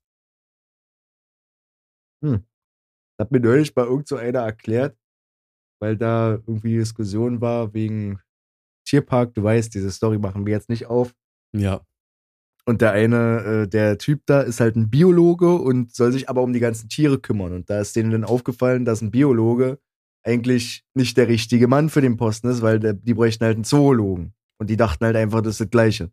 [3.19, 4.97] Hat mir neulich bei irgend so einer erklärt,
[5.81, 8.19] weil da irgendwie Diskussion war wegen
[8.87, 9.33] Tierpark.
[9.33, 11.13] Du weißt, diese Story machen wir jetzt nicht auf.
[11.55, 11.85] Ja.
[12.65, 16.41] Und der eine, äh, der Typ da ist halt ein Biologe und soll sich aber
[16.41, 17.53] um die ganzen Tiere kümmern.
[17.53, 19.79] Und da ist denen dann aufgefallen, dass ein Biologe
[20.23, 23.63] eigentlich nicht der richtige Mann für den Posten ist, weil der, die bräuchten halt einen
[23.63, 24.33] Zoologen.
[24.59, 26.11] Und die dachten halt einfach, das ist das Gleiche.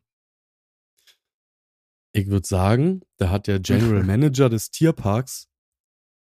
[2.12, 5.48] Ich würde sagen, da hat der General Manager des Tierparks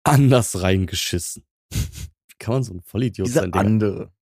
[0.03, 1.45] anders reingeschissen.
[1.71, 3.51] Wie kann man so ein Vollidiot Dieser sein?
[3.51, 3.59] Digga?
[3.59, 4.13] andere.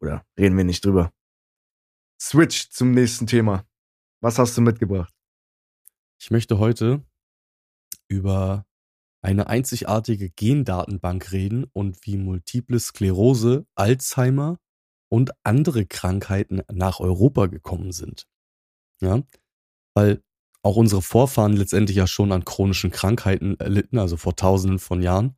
[0.00, 1.12] Oder reden wir nicht drüber.
[2.20, 3.64] Switch zum nächsten Thema.
[4.20, 5.12] Was hast du mitgebracht?
[6.18, 7.04] Ich möchte heute
[8.08, 8.64] über
[9.20, 14.58] eine einzigartige Gendatenbank reden und wie multiple Sklerose, Alzheimer
[15.08, 18.26] und andere Krankheiten nach Europa gekommen sind.
[19.00, 19.22] Ja,
[19.94, 20.22] weil
[20.62, 25.36] auch unsere Vorfahren letztendlich ja schon an chronischen Krankheiten erlitten, also vor tausenden von Jahren.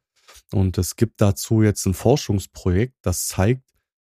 [0.52, 3.65] Und es gibt dazu jetzt ein Forschungsprojekt, das zeigt,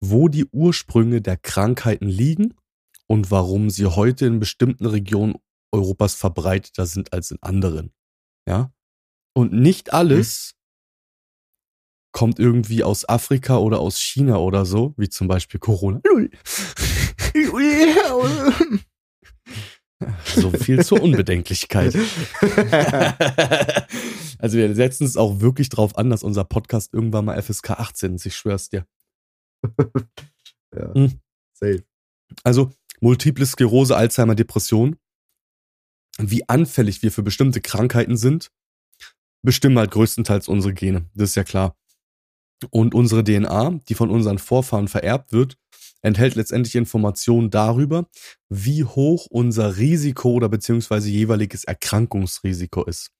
[0.03, 2.55] wo die Ursprünge der Krankheiten liegen
[3.07, 5.37] und warum sie heute in bestimmten Regionen
[5.71, 7.93] Europas verbreiteter sind als in anderen.
[8.49, 8.73] Ja.
[9.33, 10.57] Und nicht alles
[12.11, 16.01] kommt irgendwie aus Afrika oder aus China oder so, wie zum Beispiel Corona.
[20.35, 21.95] So viel zur Unbedenklichkeit.
[24.38, 28.17] also wir setzen es auch wirklich drauf an, dass unser Podcast irgendwann mal FSK 18
[28.17, 28.85] ist, ich schwör's dir.
[30.75, 31.20] ja, Hm.
[31.55, 31.85] safe.
[32.44, 34.96] Also multiple Sklerose, Alzheimer, Depression,
[36.18, 38.51] wie anfällig wir für bestimmte Krankheiten sind,
[39.42, 41.09] bestimmen halt größtenteils unsere Gene.
[41.14, 41.77] Das ist ja klar.
[42.70, 45.59] Und unsere DNA, die von unseren Vorfahren vererbt wird,
[46.01, 48.09] enthält letztendlich Informationen darüber,
[48.48, 53.11] wie hoch unser Risiko oder beziehungsweise jeweiliges Erkrankungsrisiko ist.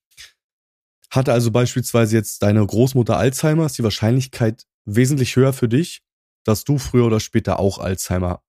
[1.09, 6.01] Hatte also beispielsweise jetzt deine Großmutter Alzheimer, ist die Wahrscheinlichkeit wesentlich höher für dich,
[6.43, 8.41] dass du früher oder später auch Alzheimer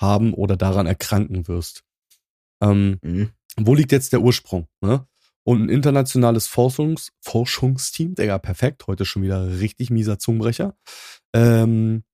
[0.00, 1.82] haben oder daran erkranken wirst.
[2.62, 3.30] Ähm, Mhm.
[3.56, 4.66] wo liegt jetzt der Ursprung?
[4.80, 5.06] Ne?
[5.44, 10.74] Und ein internationales Forschungs Forschungsteam, der ja perfekt, heute schon wieder richtig mieser Zungenbrecher,
[11.34, 12.04] ähm,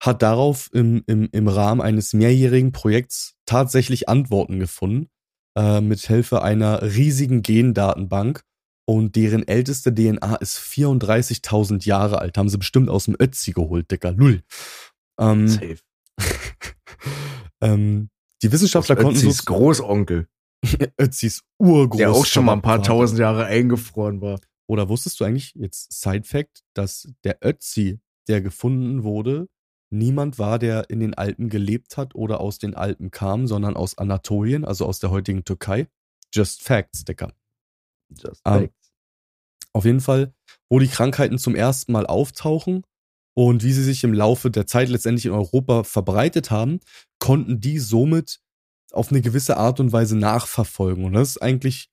[0.00, 5.08] hat darauf im, im, im Rahmen eines mehrjährigen Projekts tatsächlich Antworten gefunden,
[5.56, 8.42] äh, mit Hilfe einer riesigen Gendatenbank.
[8.88, 12.38] Und deren älteste DNA ist 34.000 Jahre alt.
[12.38, 14.12] Haben sie bestimmt aus dem Ötzi geholt, Dicker.
[14.12, 14.42] Null.
[15.18, 15.78] Ähm, Safe.
[17.60, 18.10] ähm,
[18.42, 20.28] die Wissenschaftler konnten so Ötzis Großonkel,
[21.00, 21.98] Ötzis urgroß.
[21.98, 24.38] der auch schon mal ein paar tausend Jahre eingefroren war.
[24.68, 29.48] Oder wusstest du eigentlich, jetzt Side Fact, dass der Ötzi, der gefunden wurde,
[29.90, 33.96] niemand war, der in den Alpen gelebt hat oder aus den Alpen kam, sondern aus
[33.96, 35.88] Anatolien, also aus der heutigen Türkei?
[36.32, 37.32] Just Facts, Dicker.
[38.10, 38.92] Just facts.
[39.72, 40.32] Auf jeden Fall,
[40.70, 42.82] wo die Krankheiten zum ersten Mal auftauchen
[43.34, 46.80] und wie sie sich im Laufe der Zeit letztendlich in Europa verbreitet haben,
[47.18, 48.40] konnten die somit
[48.92, 51.04] auf eine gewisse Art und Weise nachverfolgen.
[51.04, 51.90] Und das ist eigentlich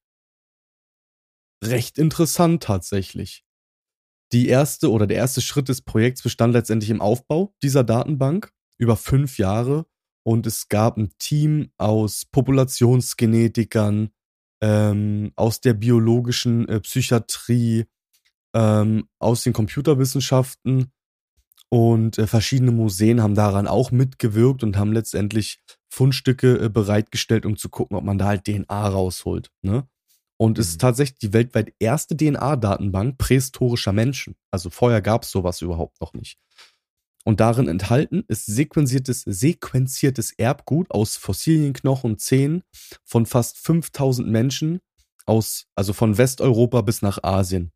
[1.63, 3.43] recht interessant tatsächlich.
[4.31, 8.97] Die erste oder der erste Schritt des Projekts bestand letztendlich im Aufbau dieser Datenbank über
[8.97, 9.85] fünf Jahre
[10.25, 14.09] und es gab ein Team aus Populationsgenetikern,
[14.63, 17.83] ähm, aus der biologischen äh, Psychiatrie,
[18.55, 20.93] ähm, aus den Computerwissenschaften
[21.69, 27.57] und äh, verschiedene Museen haben daran auch mitgewirkt und haben letztendlich Fundstücke äh, bereitgestellt, um
[27.57, 29.51] zu gucken, ob man da halt DNA rausholt.
[29.63, 29.85] Ne?
[30.37, 30.79] Und es ist Mhm.
[30.79, 34.35] tatsächlich die weltweit erste DNA-Datenbank prähistorischer Menschen.
[34.49, 36.39] Also vorher gab es sowas überhaupt noch nicht.
[37.25, 42.63] Und darin enthalten ist sequenziertes, sequenziertes Erbgut aus Fossilienknochen und Zähnen
[43.05, 44.79] von fast 5000 Menschen
[45.25, 47.71] aus, also von Westeuropa bis nach Asien.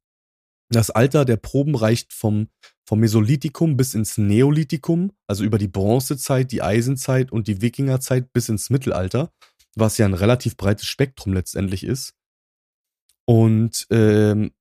[0.69, 2.49] Das Alter der Proben reicht vom,
[2.85, 8.49] vom Mesolithikum bis ins Neolithikum, also über die Bronzezeit, die Eisenzeit und die Wikingerzeit bis
[8.49, 9.31] ins Mittelalter,
[9.75, 12.15] was ja ein relativ breites Spektrum letztendlich ist.
[13.25, 14.51] Und ähm,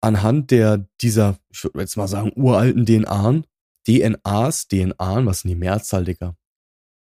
[0.00, 3.42] anhand der dieser, ich würde jetzt mal sagen, uralten DNA,
[3.86, 6.36] DNAs, DNA, was denn die Mehrzahl, Digga?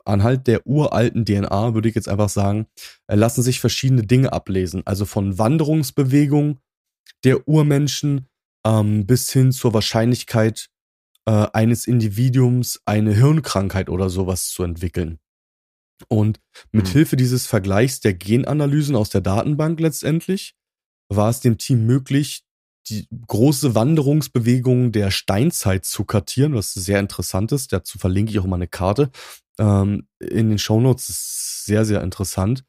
[0.06, 2.68] Anhand der uralten DNA würde ich jetzt einfach sagen,
[3.08, 4.82] äh, lassen sich verschiedene Dinge ablesen.
[4.86, 6.60] Also von Wanderungsbewegungen
[7.24, 8.28] der Urmenschen
[8.66, 10.70] ähm, bis hin zur Wahrscheinlichkeit
[11.28, 15.20] äh, eines Individuums eine Hirnkrankheit oder sowas zu entwickeln.
[16.08, 16.40] Und
[16.72, 16.94] mit Hm.
[16.94, 20.56] Hilfe dieses Vergleichs der Genanalysen aus der Datenbank letztendlich
[21.10, 22.44] war es dem Team möglich,
[22.89, 27.74] die große Wanderungsbewegungen der Steinzeit zu kartieren, was sehr interessant ist.
[27.74, 29.12] Dazu verlinke ich auch mal eine Karte.
[29.60, 32.63] Ähm, in den Shownotes ist sehr, sehr interessant.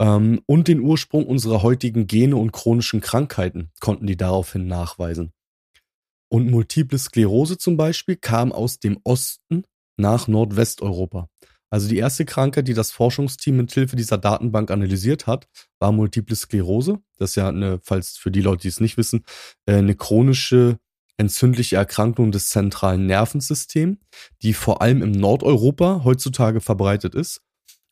[0.00, 5.32] Ähm, und den Ursprung unserer heutigen Gene und chronischen Krankheiten konnten die daraufhin nachweisen.
[6.28, 9.64] Und Multiple Sklerose zum Beispiel kam aus dem Osten
[9.96, 11.28] nach Nordwesteuropa.
[11.72, 16.36] Also die erste Krankheit, die das Forschungsteam mit Hilfe dieser Datenbank analysiert hat, war Multiple
[16.36, 16.98] Sklerose.
[17.16, 19.24] Das ist ja eine, falls für die Leute, die es nicht wissen,
[19.64, 20.78] äh, eine chronische
[21.16, 23.96] entzündliche Erkrankung des zentralen Nervensystems,
[24.42, 27.40] die vor allem im Nordeuropa heutzutage verbreitet ist.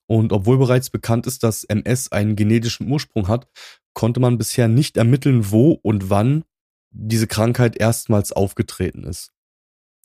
[0.06, 3.48] Und obwohl bereits bekannt ist, dass MS einen genetischen Ursprung hat,
[3.94, 6.44] konnte man bisher nicht ermitteln, wo und wann
[6.90, 9.32] diese Krankheit erstmals aufgetreten ist.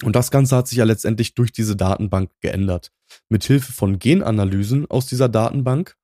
[0.03, 2.91] Und das Ganze hat sich ja letztendlich durch diese Datenbank geändert.
[3.29, 5.95] Mit Hilfe von Genanalysen aus dieser Datenbank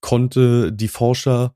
[0.00, 1.54] konnte die Forscher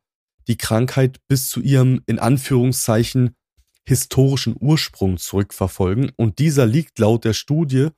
[0.48, 3.37] die Krankheit bis zu ihrem in Anführungszeichen
[3.85, 7.88] historischen Ursprung zurückverfolgen und dieser liegt laut der Studie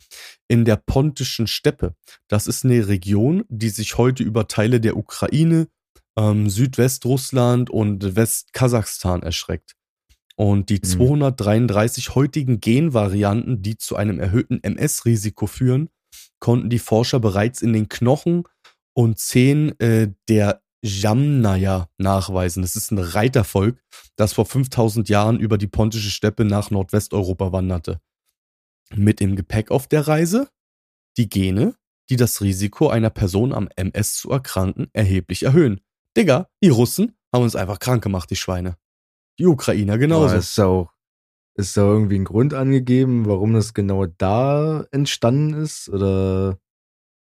[0.48, 1.94] in der pontischen Steppe.
[2.28, 5.68] Das ist eine Region, die sich heute über Teile der Ukraine,
[6.16, 9.74] ähm, Südwestrussland und Westkasachstan erschreckt.
[10.36, 12.14] Und die 233 mhm.
[12.14, 15.90] heutigen Genvarianten, die zu einem erhöhten MS-Risiko führen,
[16.40, 18.44] konnten die Forscher bereits in den Knochen
[18.94, 22.62] und Zehen äh, der Jamnaya nachweisen.
[22.62, 23.82] Das ist ein Reitervolk,
[24.16, 28.00] das vor 5000 Jahren über die pontische Steppe nach Nordwesteuropa wanderte.
[28.94, 30.50] Mit dem Gepäck auf der Reise
[31.16, 31.74] die Gene,
[32.10, 35.80] die das Risiko einer Person am MS zu erkranken erheblich erhöhen.
[36.16, 38.76] Digga, die Russen haben uns einfach krank gemacht, die Schweine.
[39.38, 40.26] Die Ukrainer genauso.
[40.26, 40.90] Aber ist auch,
[41.56, 45.88] ist da irgendwie ein Grund angegeben, warum das genau da entstanden ist?
[45.88, 46.58] Oder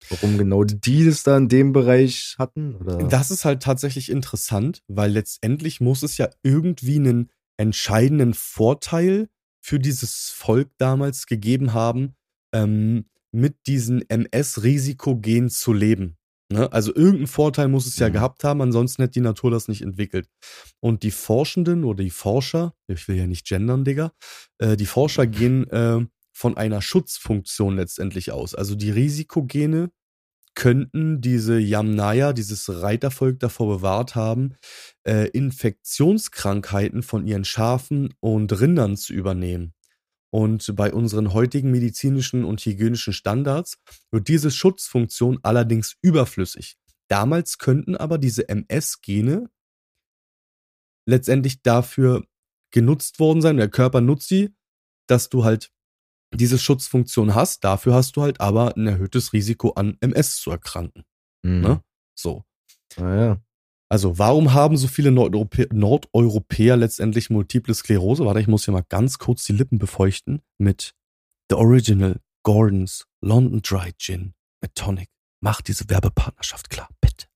[0.08, 2.76] warum genau die das da in dem Bereich hatten?
[2.76, 2.98] Oder?
[2.98, 9.28] Das ist halt tatsächlich interessant, weil letztendlich muss es ja irgendwie einen entscheidenden Vorteil
[9.61, 12.14] für dieses Volk damals gegeben haben,
[12.52, 16.17] ähm, mit diesen MS-Risikogen zu leben.
[16.50, 16.72] Ne?
[16.72, 18.14] Also irgendeinen Vorteil muss es ja mhm.
[18.14, 20.28] gehabt haben, ansonsten hätte die Natur das nicht entwickelt.
[20.80, 24.12] Und die Forschenden oder die Forscher, ich will ja nicht gendern, Digga,
[24.58, 28.54] äh, die Forscher gehen äh, von einer Schutzfunktion letztendlich aus.
[28.54, 29.90] Also die Risikogene
[30.54, 34.54] könnten diese Yamnaya, dieses Reitervolk davor bewahrt haben,
[35.04, 39.74] äh, Infektionskrankheiten von ihren Schafen und Rindern zu übernehmen.
[40.30, 43.78] Und bei unseren heutigen medizinischen und hygienischen Standards
[44.10, 46.76] wird diese Schutzfunktion allerdings überflüssig.
[47.08, 49.50] Damals könnten aber diese MS-Gene
[51.08, 52.26] letztendlich dafür
[52.70, 54.54] genutzt worden sein, der Körper nutzt sie,
[55.08, 55.72] dass du halt
[56.34, 57.64] diese Schutzfunktion hast.
[57.64, 61.04] Dafür hast du halt aber ein erhöhtes Risiko an MS zu erkranken.
[61.42, 61.60] Mhm.
[61.60, 61.82] Ne?
[62.14, 62.44] So.
[62.96, 63.42] Ah, ja.
[63.90, 68.24] Also, warum haben so viele Nordeuropä Nordeuropäer letztendlich Multiple Sklerose?
[68.24, 70.94] Warte, ich muss hier mal ganz kurz die Lippen befeuchten mit
[71.51, 75.09] The Original Gordons London Dry Gin mit Tonic.
[75.40, 77.27] Mach diese Werbepartnerschaft klar, bitte.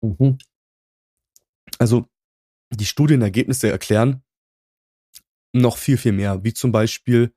[0.00, 0.38] Mhm.
[1.78, 2.06] Also,
[2.70, 4.22] die Studienergebnisse erklären
[5.54, 7.34] noch viel, viel mehr, wie zum Beispiel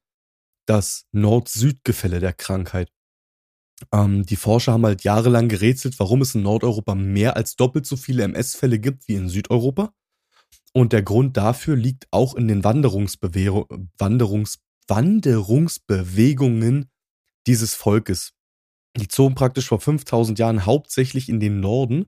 [0.67, 2.91] das Nord-Süd-Gefälle der Krankheit.
[3.91, 7.97] Ähm, die Forscher haben halt jahrelang gerätselt, warum es in Nordeuropa mehr als doppelt so
[7.97, 9.93] viele MS-Fälle gibt wie in Südeuropa.
[10.73, 13.17] Und der Grund dafür liegt auch in den Wanderungs
[14.87, 16.89] Wanderungsbewegungen
[17.47, 18.33] dieses Volkes.
[18.97, 22.05] Die zogen praktisch vor 5000 Jahren hauptsächlich in den Norden.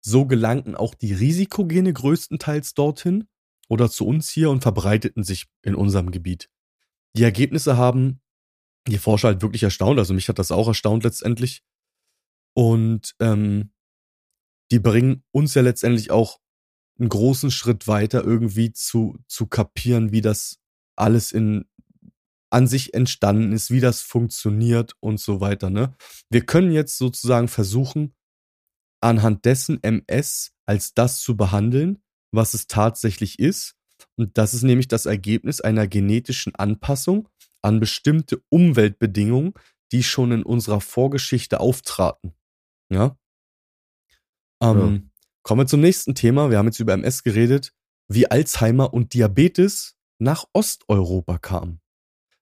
[0.00, 3.28] So gelangten auch die Risikogene größtenteils dorthin
[3.68, 6.48] oder zu uns hier und verbreiteten sich in unserem Gebiet.
[7.16, 8.20] Die Ergebnisse haben
[8.92, 9.98] die Forscher halt wirklich erstaunt.
[9.98, 11.62] Also mich hat das auch erstaunt letztendlich.
[12.54, 13.70] Und ähm,
[14.70, 16.40] die bringen uns ja letztendlich auch
[16.98, 20.58] einen großen Schritt weiter, irgendwie zu, zu kapieren, wie das
[20.96, 21.66] alles in
[22.50, 25.68] an sich entstanden ist, wie das funktioniert und so weiter.
[25.68, 25.94] Ne?
[26.30, 28.14] Wir können jetzt sozusagen versuchen,
[29.02, 33.74] anhand dessen MS als das zu behandeln, was es tatsächlich ist.
[34.16, 37.28] Und das ist nämlich das Ergebnis einer genetischen Anpassung
[37.66, 39.52] an bestimmte Umweltbedingungen,
[39.92, 42.32] die schon in unserer Vorgeschichte auftraten.
[42.90, 43.18] Ja.
[44.62, 45.00] Ähm, ja.
[45.42, 46.50] Kommen wir zum nächsten Thema.
[46.50, 47.72] Wir haben jetzt über MS geredet,
[48.08, 51.80] wie Alzheimer und Diabetes nach Osteuropa kamen.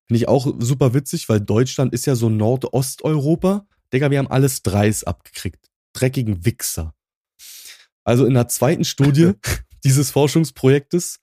[0.07, 3.67] Finde ich auch super witzig, weil Deutschland ist ja so Nordosteuropa.
[3.93, 5.71] Digga, wir haben alles Dreis abgekriegt.
[5.95, 6.95] Dreckigen Wichser.
[8.05, 9.33] Also in der zweiten Studie
[9.85, 11.21] dieses Forschungsprojektes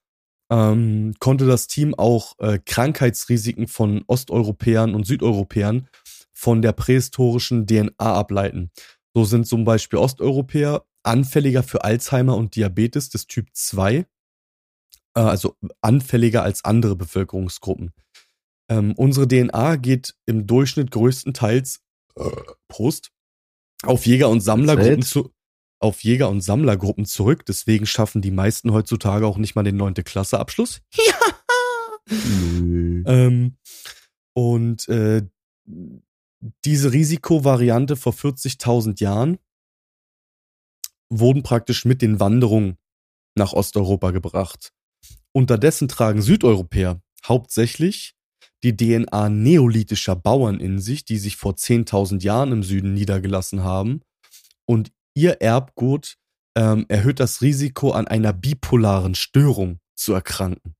[0.51, 5.87] ähm, konnte das Team auch äh, Krankheitsrisiken von Osteuropäern und Südeuropäern
[6.33, 8.69] von der prähistorischen DNA ableiten.
[9.13, 14.05] So sind zum Beispiel Osteuropäer anfälliger für Alzheimer und Diabetes des Typ 2, äh,
[15.13, 17.93] also anfälliger als andere Bevölkerungsgruppen.
[18.69, 21.79] Ähm, unsere DNA geht im Durchschnitt größtenteils
[22.17, 22.29] äh,
[22.67, 23.11] Prost
[23.83, 25.31] auf Jäger- und Sammlergruppen zu,
[25.82, 27.46] auf Jäger- und Sammlergruppen zurück.
[27.46, 30.82] Deswegen schaffen die meisten heutzutage auch nicht mal den neunte Klasse Abschluss.
[32.08, 32.17] Ja.
[33.06, 33.58] ähm,
[34.34, 35.22] und äh,
[36.65, 39.38] diese Risikovariante vor 40.000 Jahren
[41.10, 42.78] wurden praktisch mit den Wanderungen
[43.36, 44.74] nach Osteuropa gebracht.
[45.32, 48.15] Unterdessen tragen Südeuropäer hauptsächlich
[48.63, 54.02] die DNA neolithischer Bauern in sich, die sich vor 10.000 Jahren im Süden niedergelassen haben.
[54.65, 56.17] Und ihr Erbgut
[56.56, 60.76] ähm, erhöht das Risiko, an einer bipolaren Störung zu erkranken.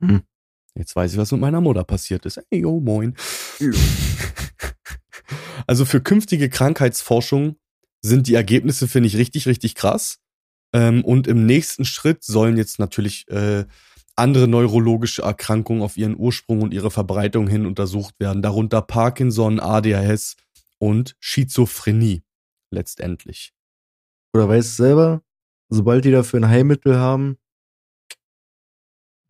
[0.00, 0.22] Hm.
[0.74, 2.38] Jetzt weiß ich, was mit meiner Mutter passiert ist.
[2.50, 3.14] Ey, yo, moin.
[5.66, 7.56] also für künftige Krankheitsforschung
[8.02, 10.18] sind die Ergebnisse, finde ich, richtig, richtig krass.
[10.74, 13.64] Ähm, und im nächsten Schritt sollen jetzt natürlich äh,
[14.16, 20.36] andere neurologische Erkrankungen auf ihren Ursprung und ihre Verbreitung hin untersucht werden, darunter Parkinson, ADHS
[20.78, 22.25] und Schizophrenie
[22.76, 23.52] letztendlich.
[24.32, 25.22] Oder weißt selber,
[25.68, 27.38] sobald die dafür ein Heilmittel haben,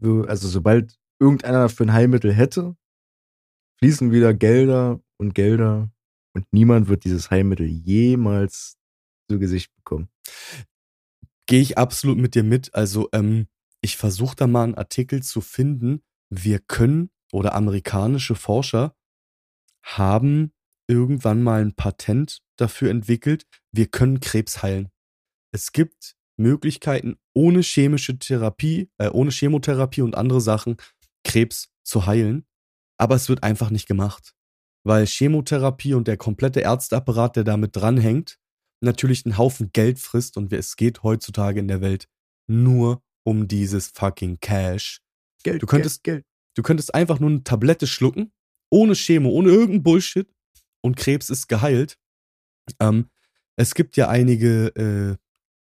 [0.03, 2.77] also sobald irgendeiner dafür ein Heilmittel hätte,
[3.79, 5.91] fließen wieder Gelder und Gelder
[6.35, 8.77] und niemand wird dieses Heilmittel jemals
[9.31, 10.09] zu Gesicht bekommen.
[11.47, 12.75] Gehe ich absolut mit dir mit.
[12.75, 13.47] Also ähm,
[13.81, 16.03] ich versuche da mal einen Artikel zu finden.
[16.29, 18.95] Wir können oder amerikanische Forscher
[19.83, 20.53] haben
[20.89, 23.47] irgendwann mal ein Patent dafür entwickelt.
[23.73, 24.89] Wir können Krebs heilen.
[25.53, 30.77] Es gibt Möglichkeiten, ohne chemische Therapie, äh, ohne Chemotherapie und andere Sachen
[31.25, 32.47] Krebs zu heilen.
[32.99, 34.37] Aber es wird einfach nicht gemacht
[34.87, 38.39] weil Chemotherapie und der komplette Ärzteapparat, der damit dranhängt,
[38.81, 42.07] natürlich einen Haufen Geld frisst und es geht heutzutage in der Welt
[42.49, 45.01] nur um dieses fucking Cash.
[45.43, 46.27] Geld, du könntest, Geld, Geld.
[46.55, 48.33] Du könntest einfach nur eine Tablette schlucken,
[48.71, 50.33] ohne Chemo, ohne irgendein Bullshit
[50.83, 51.99] und Krebs ist geheilt.
[52.81, 53.11] Ähm,
[53.57, 55.17] es gibt ja einige äh,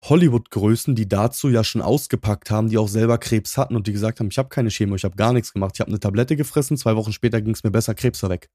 [0.10, 4.20] Hollywood-Größen, die dazu ja schon ausgepackt haben, die auch selber Krebs hatten und die gesagt
[4.20, 6.78] haben, ich habe keine Chemo, ich habe gar nichts gemacht, ich habe eine Tablette gefressen,
[6.78, 8.50] zwei Wochen später ging es mir besser, Krebs war weg.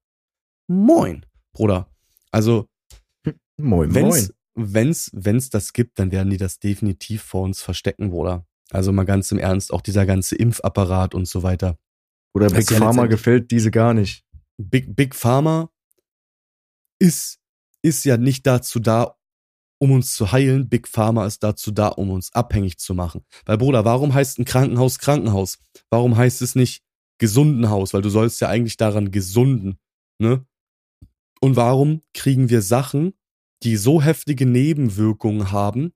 [0.67, 1.89] Moin, Bruder.
[2.31, 2.67] Also,
[3.57, 4.73] moin, wenn's, moin.
[4.73, 8.45] Wenn's, wenn's das gibt, dann werden die das definitiv vor uns verstecken, Bruder.
[8.69, 11.77] Also mal ganz im Ernst, auch dieser ganze Impfapparat und so weiter.
[12.33, 14.25] Oder Big ja Pharma gefällt diese gar nicht.
[14.57, 15.69] Big, Big Pharma
[16.99, 17.40] ist,
[17.81, 19.17] ist ja nicht dazu da,
[19.79, 20.69] um uns zu heilen.
[20.69, 23.25] Big Pharma ist dazu da, um uns abhängig zu machen.
[23.45, 25.57] Weil, Bruder, warum heißt ein Krankenhaus Krankenhaus?
[25.89, 26.83] Warum heißt es nicht
[27.17, 27.93] Gesundenhaus?
[27.93, 29.79] Weil du sollst ja eigentlich daran gesunden,
[30.19, 30.45] ne?
[31.41, 33.13] Und warum kriegen wir Sachen,
[33.63, 35.91] die so heftige Nebenwirkungen haben,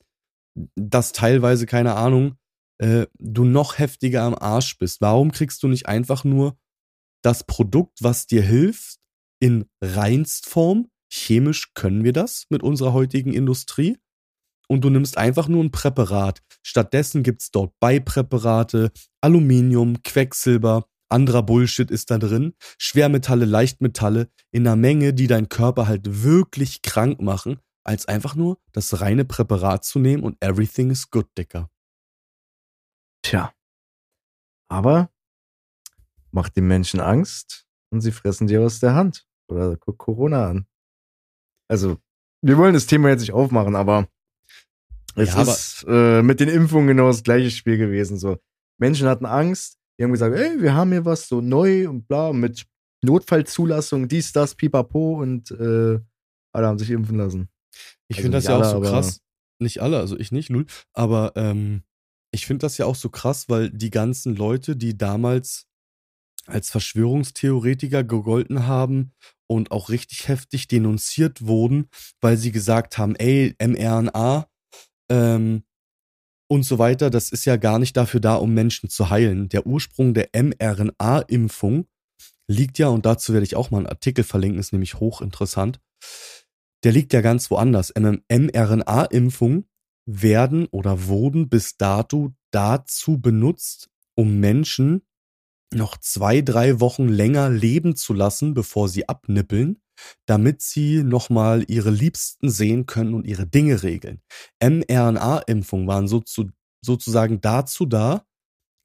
[0.75, 2.37] dass teilweise, keine Ahnung,
[2.79, 5.01] äh, du noch heftiger am Arsch bist?
[5.01, 6.57] Warum kriegst du nicht einfach nur
[7.21, 8.97] das Produkt, was dir hilft,
[9.39, 10.89] in Reinstform?
[11.09, 13.97] Chemisch können wir das mit unserer heutigen Industrie.
[14.67, 16.41] Und du nimmst einfach nur ein Präparat.
[16.63, 18.91] Stattdessen gibt's dort Beipräparate,
[19.21, 22.55] Aluminium, Quecksilber, anderer Bullshit ist da drin.
[22.79, 28.59] Schwermetalle, Leichtmetalle in einer Menge, die deinen Körper halt wirklich krank machen, als einfach nur
[28.71, 31.69] das reine Präparat zu nehmen und everything is good, Dicker.
[33.21, 33.53] Tja.
[34.67, 35.11] Aber
[36.31, 39.27] macht den Menschen Angst und sie fressen dir aus der Hand.
[39.47, 40.67] Oder guck Corona an.
[41.67, 41.97] Also,
[42.41, 44.07] wir wollen das Thema jetzt nicht aufmachen, aber
[45.15, 48.17] es ja, ist äh, mit den Impfungen genau das gleiche Spiel gewesen.
[48.17, 48.37] So,
[48.77, 52.33] Menschen hatten Angst, die haben gesagt, ey, wir haben hier was so neu und bla,
[52.33, 52.65] mit
[53.03, 55.99] Notfallzulassung, dies, das, pipapo und äh,
[56.51, 57.49] alle haben sich impfen lassen.
[58.07, 59.21] Ich also finde das ja alle, auch so krass.
[59.59, 60.65] Nicht alle, also ich nicht, null.
[60.93, 61.83] Aber ähm,
[62.31, 65.67] ich finde das ja auch so krass, weil die ganzen Leute, die damals
[66.47, 69.13] als Verschwörungstheoretiker gegolten haben
[69.47, 71.87] und auch richtig heftig denunziert wurden,
[72.21, 74.47] weil sie gesagt haben, ey, mRNA,
[75.09, 75.63] ähm,
[76.47, 79.49] und so weiter, das ist ja gar nicht dafür da, um Menschen zu heilen.
[79.49, 81.87] Der Ursprung der mRNA-Impfung
[82.47, 85.79] liegt ja, und dazu werde ich auch mal einen Artikel verlinken, ist nämlich hochinteressant.
[86.83, 87.93] Der liegt ja ganz woanders.
[87.95, 89.65] mRNA-Impfungen
[90.07, 95.01] werden oder wurden bis dato dazu benutzt, um Menschen
[95.75, 99.79] noch zwei, drei Wochen länger leben zu lassen, bevor sie abnippeln
[100.25, 104.21] damit sie nochmal ihre Liebsten sehen können und ihre Dinge regeln.
[104.61, 106.49] mRNA-Impfungen waren so zu,
[106.81, 108.25] sozusagen dazu da,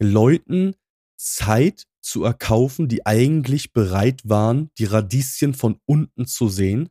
[0.02, 0.74] Leuten
[1.18, 6.88] Zeit zu erkaufen, die eigentlich bereit waren, die Radieschen von unten zu sehen,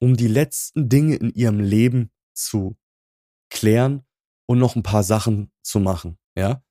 [0.00, 2.76] um die letzten Dinge in ihrem Leben zu
[3.50, 4.04] klären
[4.46, 6.62] und noch ein paar Sachen zu machen, ja.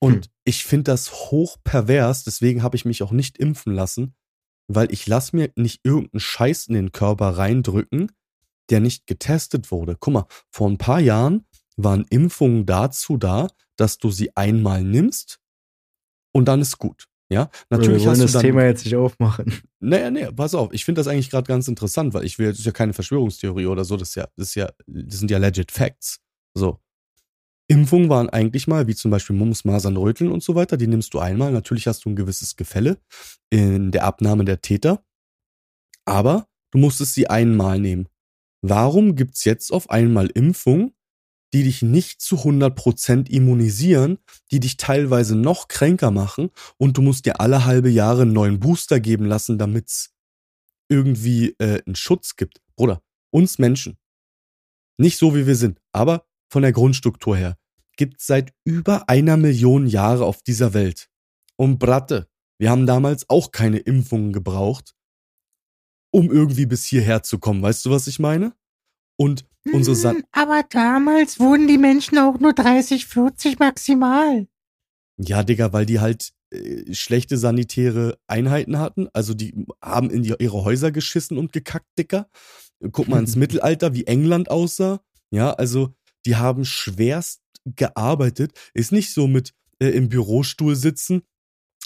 [0.00, 0.32] Und hm.
[0.44, 4.14] ich finde das hoch pervers, deswegen habe ich mich auch nicht impfen lassen,
[4.68, 8.12] weil ich lass mir nicht irgendeinen Scheiß in den Körper reindrücken,
[8.70, 9.96] der nicht getestet wurde.
[9.98, 11.46] Guck mal, vor ein paar Jahren
[11.76, 15.40] waren Impfungen dazu da, dass du sie einmal nimmst
[16.32, 17.06] und dann ist gut.
[17.30, 19.52] Ja, Natürlich wir wollen das dann, Thema jetzt nicht aufmachen.
[19.80, 22.58] Naja, nee, pass auf, ich finde das eigentlich gerade ganz interessant, weil ich will, das
[22.58, 25.38] ist ja keine Verschwörungstheorie oder so, das ist ja, das ist ja, das sind ja
[25.38, 26.18] legit Facts.
[26.54, 26.80] So.
[27.68, 31.12] Impfungen waren eigentlich mal, wie zum Beispiel Mumps, Masern, Röteln und so weiter, die nimmst
[31.12, 31.52] du einmal.
[31.52, 32.98] Natürlich hast du ein gewisses Gefälle
[33.50, 35.04] in der Abnahme der Täter,
[36.06, 38.08] aber du musstest sie einmal nehmen.
[38.62, 40.94] Warum gibt's jetzt auf einmal Impfungen,
[41.52, 44.18] die dich nicht zu 100% immunisieren,
[44.50, 48.60] die dich teilweise noch kränker machen und du musst dir alle halbe Jahre einen neuen
[48.60, 50.14] Booster geben lassen, damit's
[50.88, 52.60] irgendwie äh, einen Schutz gibt.
[52.76, 53.98] Bruder, uns Menschen,
[54.98, 57.56] nicht so wie wir sind, aber von der Grundstruktur her,
[57.96, 61.08] gibt's seit über einer Million Jahre auf dieser Welt.
[61.56, 62.28] Und Bratte,
[62.58, 64.94] wir haben damals auch keine Impfungen gebraucht,
[66.10, 67.62] um irgendwie bis hierher zu kommen.
[67.62, 68.54] Weißt du, was ich meine?
[69.16, 74.46] Und unsere San Hm, Aber damals wurden die Menschen auch nur 30, 40 maximal.
[75.18, 79.08] Ja, Digga, weil die halt äh, schlechte sanitäre Einheiten hatten.
[79.12, 82.28] Also die haben in die, ihre Häuser geschissen und gekackt, Dicker.
[82.92, 85.00] Guck mal ins Mittelalter, wie England aussah.
[85.30, 85.94] Ja, also
[86.28, 88.52] die haben schwerst gearbeitet.
[88.74, 91.22] Ist nicht so mit äh, im Bürostuhl sitzen,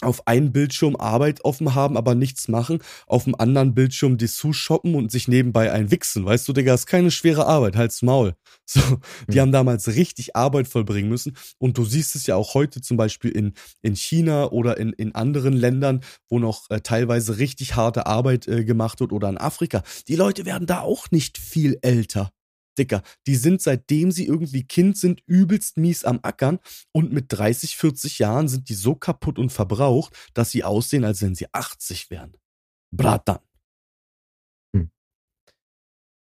[0.01, 4.95] auf einem Bildschirm Arbeit offen haben, aber nichts machen, auf dem anderen Bildschirm Dessous shoppen
[4.95, 6.25] und sich nebenbei ein Wichsen.
[6.25, 8.35] Weißt du, Digga, ist keine schwere Arbeit, halt's Maul.
[8.65, 8.81] So,
[9.29, 9.41] die Mhm.
[9.41, 11.37] haben damals richtig Arbeit vollbringen müssen.
[11.57, 15.15] Und du siehst es ja auch heute zum Beispiel in, in China oder in, in
[15.15, 19.83] anderen Ländern, wo noch äh, teilweise richtig harte Arbeit äh, gemacht wird oder in Afrika.
[20.09, 22.31] Die Leute werden da auch nicht viel älter.
[22.77, 26.59] Dicker, die sind seitdem sie irgendwie Kind sind übelst mies am Ackern
[26.91, 31.21] und mit 30, 40 Jahren sind die so kaputt und verbraucht, dass sie aussehen, als
[31.21, 32.37] wenn sie 80 wären.
[32.91, 33.39] Bratan.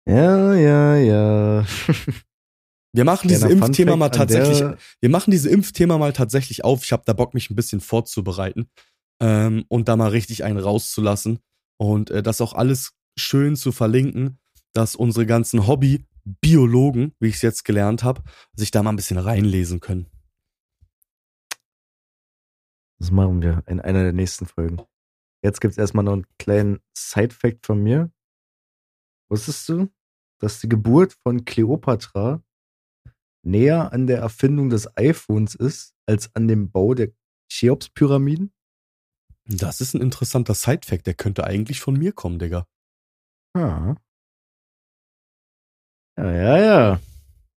[0.07, 1.65] Ja, ja, ja.
[2.93, 4.59] Wir machen dieses Impfthema mal tatsächlich,
[4.99, 6.83] wir machen dieses Impfthema mal tatsächlich auf.
[6.83, 8.69] Ich habe da Bock, mich ein bisschen vorzubereiten
[9.21, 11.39] ähm, und da mal richtig einen rauszulassen
[11.77, 14.39] und äh, das auch alles schön zu verlinken,
[14.73, 15.67] dass unsere ganzen
[16.26, 20.09] Hobby-Biologen, wie ich es jetzt gelernt habe, sich da mal ein bisschen reinlesen können.
[22.99, 24.82] Das machen wir in einer der nächsten Folgen.
[25.43, 28.11] Jetzt gibt's erstmal noch einen kleinen Side-Fact von mir.
[29.30, 29.89] Wusstest du,
[30.39, 32.43] dass die Geburt von Kleopatra
[33.43, 37.11] näher an der Erfindung des iPhones ist, als an dem Bau der
[37.51, 38.53] Cheops-Pyramiden?
[39.45, 42.67] Das ist ein interessanter Side-Fact, der könnte eigentlich von mir kommen, Digga.
[43.57, 43.95] Ja.
[46.18, 47.01] Ja, ja, ja.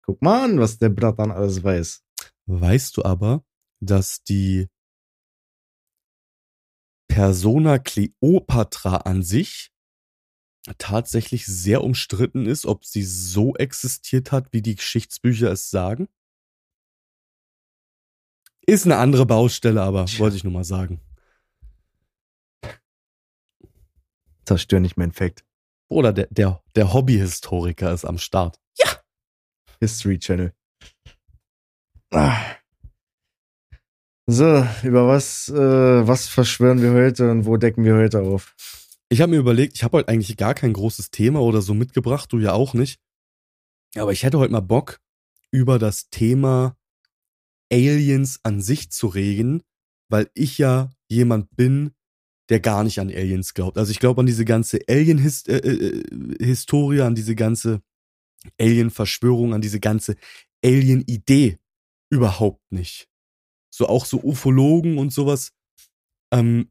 [0.03, 2.03] Guck mal an, was der Bratan alles weiß.
[2.47, 3.43] Weißt du aber,
[3.79, 4.67] dass die
[7.07, 9.71] Persona Cleopatra an sich
[10.77, 16.07] tatsächlich sehr umstritten ist, ob sie so existiert hat, wie die Geschichtsbücher es sagen?
[18.67, 20.19] Ist eine andere Baustelle, aber Tja.
[20.19, 20.99] wollte ich nur mal sagen.
[24.45, 25.45] Zerstör nicht mein Fact.
[25.89, 28.59] Oder der, der, der Hobbyhistoriker ist am Start.
[29.79, 30.53] History Channel.
[32.11, 32.39] Ah.
[34.27, 38.55] So, über was, äh, was verschwören wir heute und wo decken wir heute auf?
[39.09, 42.31] Ich habe mir überlegt, ich habe heute eigentlich gar kein großes Thema oder so mitgebracht,
[42.31, 42.99] du ja auch nicht.
[43.95, 44.99] Aber ich hätte heute mal Bock,
[45.51, 46.75] über das Thema
[47.71, 49.61] Aliens an sich zu reden,
[50.09, 51.93] weil ich ja jemand bin,
[52.49, 53.77] der gar nicht an Aliens glaubt.
[53.77, 57.81] Also ich glaube an diese ganze Alien-Historie, an diese ganze
[58.59, 60.15] Alien-Verschwörung, an diese ganze
[60.63, 61.59] Alien-Idee
[62.11, 63.07] überhaupt nicht.
[63.73, 65.51] So auch so Ufologen und sowas.
[66.31, 66.69] Ähm,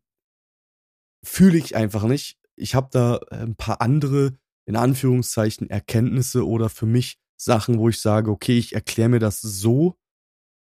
[1.24, 2.38] fühle ich einfach nicht.
[2.56, 7.88] Ich habe da äh, ein paar andere, in Anführungszeichen, Erkenntnisse oder für mich Sachen, wo
[7.88, 9.96] ich sage, okay, ich erkläre mir das so.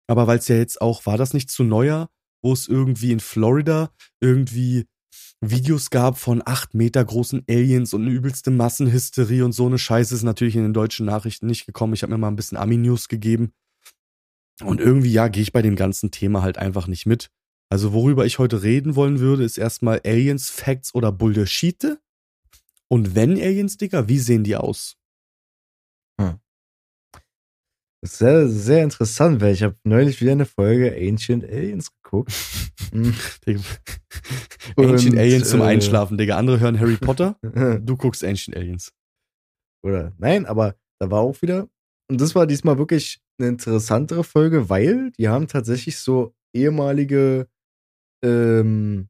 [0.07, 2.11] Aber weil es ja jetzt auch, war das nicht zu neuer,
[2.43, 4.87] wo es irgendwie in Florida irgendwie
[5.41, 10.25] Videos gab von acht Meter großen Aliens und übelste Massenhysterie und so eine Scheiße ist
[10.25, 11.95] natürlich in den deutschen Nachrichten nicht gekommen.
[11.95, 13.53] Ich habe mir mal ein bisschen Ami-News gegeben.
[14.63, 17.31] Und irgendwie, ja, gehe ich bei dem ganzen Thema halt einfach nicht mit.
[17.71, 21.99] Also worüber ich heute reden wollen würde, ist erstmal Aliens, Facts oder Bullshit.
[22.89, 24.97] Und wenn Aliens, Digga, wie sehen die aus?
[28.01, 32.33] Ist sehr, sehr interessant, weil ich habe neulich wieder eine Folge Ancient Aliens geguckt.
[32.93, 33.15] Mhm.
[34.77, 36.37] Ancient Aliens zum äh, Einschlafen, Digga.
[36.37, 38.93] Andere hören Harry Potter, du guckst Ancient Aliens.
[39.83, 41.69] Oder nein, aber da war auch wieder.
[42.11, 47.47] Und das war diesmal wirklich eine interessantere Folge, weil die haben tatsächlich so ehemalige
[48.25, 49.09] ähm,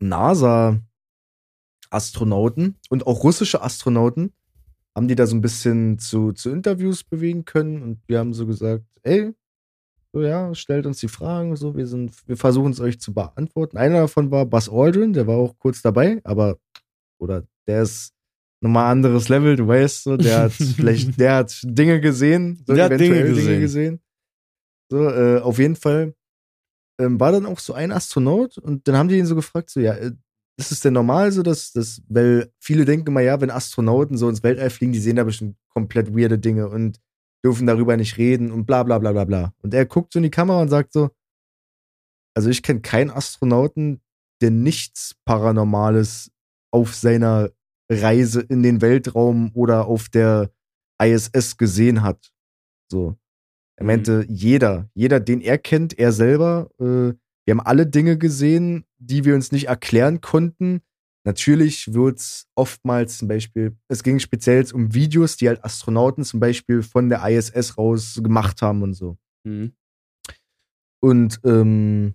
[0.00, 4.34] NASA-Astronauten und auch russische Astronauten
[4.94, 8.46] haben die da so ein bisschen zu, zu Interviews bewegen können und wir haben so
[8.46, 9.32] gesagt, ey,
[10.14, 13.78] So, ja, stellt uns die Fragen, so, wir sind, wir versuchen es euch zu beantworten.
[13.78, 16.58] Einer davon war Buzz Aldrin, der war auch kurz dabei, aber,
[17.18, 18.12] oder der ist
[18.60, 22.84] nochmal anderes Level, du weißt, so, der hat vielleicht, der hat Dinge gesehen, so Der
[22.86, 23.60] hat Dinge gesehen.
[23.60, 24.00] gesehen.
[24.90, 26.14] So, äh, auf jeden Fall
[27.00, 29.80] ähm, war dann auch so ein Astronaut und dann haben die ihn so gefragt, so,
[29.80, 30.12] ja, äh,
[30.58, 34.28] ist es denn normal so, dass, dass, weil viele denken immer, ja, wenn Astronauten so
[34.28, 37.00] ins Weltall fliegen, die sehen da bestimmt komplett weirde Dinge und
[37.44, 39.54] dürfen darüber nicht reden und bla bla bla bla bla.
[39.62, 41.10] Und er guckt so in die Kamera und sagt so,
[42.34, 44.00] also ich kenne keinen Astronauten,
[44.40, 46.30] der nichts Paranormales
[46.72, 47.50] auf seiner
[47.90, 50.50] Reise in den Weltraum oder auf der
[51.02, 52.32] ISS gesehen hat.
[52.90, 53.16] So.
[53.76, 53.86] Er Mhm.
[53.86, 57.14] meinte, jeder, jeder, den er kennt, er selber, äh,
[57.44, 60.80] wir haben alle Dinge gesehen, die wir uns nicht erklären konnten.
[61.24, 66.82] Natürlich wird's oftmals zum Beispiel, es ging speziell um Videos, die halt Astronauten zum Beispiel
[66.82, 69.16] von der ISS raus gemacht haben und so.
[69.44, 69.72] Mhm.
[71.00, 72.14] Und ähm,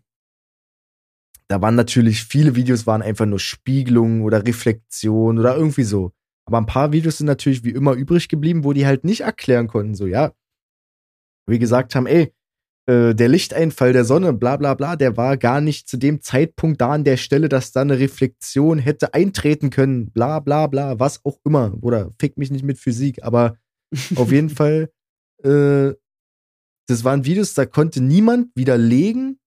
[1.49, 6.11] da waren natürlich viele Videos waren einfach nur Spiegelungen oder Reflexion oder irgendwie so.
[6.45, 9.67] Aber ein paar Videos sind natürlich wie immer übrig geblieben, wo die halt nicht erklären
[9.67, 10.33] konnten, so ja.
[11.49, 12.33] Wie gesagt haben, ey,
[12.87, 16.79] äh, der Lichteinfall der Sonne, bla bla bla, der war gar nicht zu dem Zeitpunkt
[16.79, 21.23] da an der Stelle, dass da eine Reflexion hätte eintreten können, bla bla bla, was
[21.25, 21.77] auch immer.
[21.81, 23.57] Oder fick mich nicht mit Physik, aber
[24.15, 24.89] auf jeden Fall,
[25.43, 25.93] äh,
[26.87, 29.37] das waren Videos, da konnte niemand widerlegen,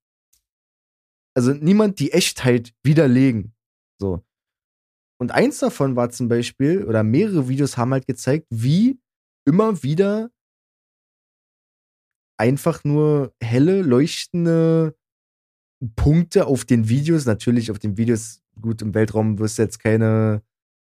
[1.35, 3.55] also niemand die Echtheit widerlegen.
[3.99, 4.23] So.
[5.19, 9.01] Und eins davon war zum Beispiel, oder mehrere Videos haben halt gezeigt, wie
[9.47, 10.31] immer wieder
[12.41, 14.97] einfach nur helle, leuchtende
[15.95, 20.43] Punkte auf den Videos, natürlich auf den Videos, gut, im Weltraum wirst du jetzt keine,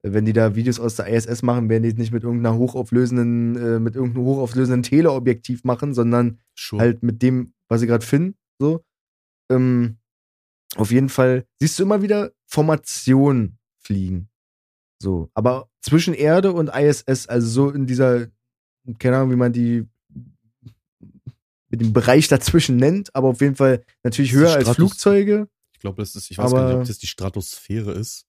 [0.04, 3.80] wenn die da Videos aus der ISS machen, werden die nicht mit irgendeiner hochauflösenden, äh,
[3.80, 6.82] mit irgendeinem hochauflösenden Teleobjektiv machen, sondern Sure.
[6.82, 8.84] halt mit dem, was sie gerade finden, so.
[9.50, 9.98] Ähm,
[10.76, 14.30] auf jeden Fall siehst du immer wieder Formationen fliegen.
[15.02, 18.28] So, aber zwischen Erde und ISS, also so in dieser,
[19.00, 19.88] keine Ahnung, wie man die
[21.70, 25.48] mit dem Bereich dazwischen nennt, aber auf jeden Fall natürlich höher als Flugzeuge.
[25.74, 28.26] Ich glaube, das ist, ich weiß gar nicht, ob das die Stratosphäre ist.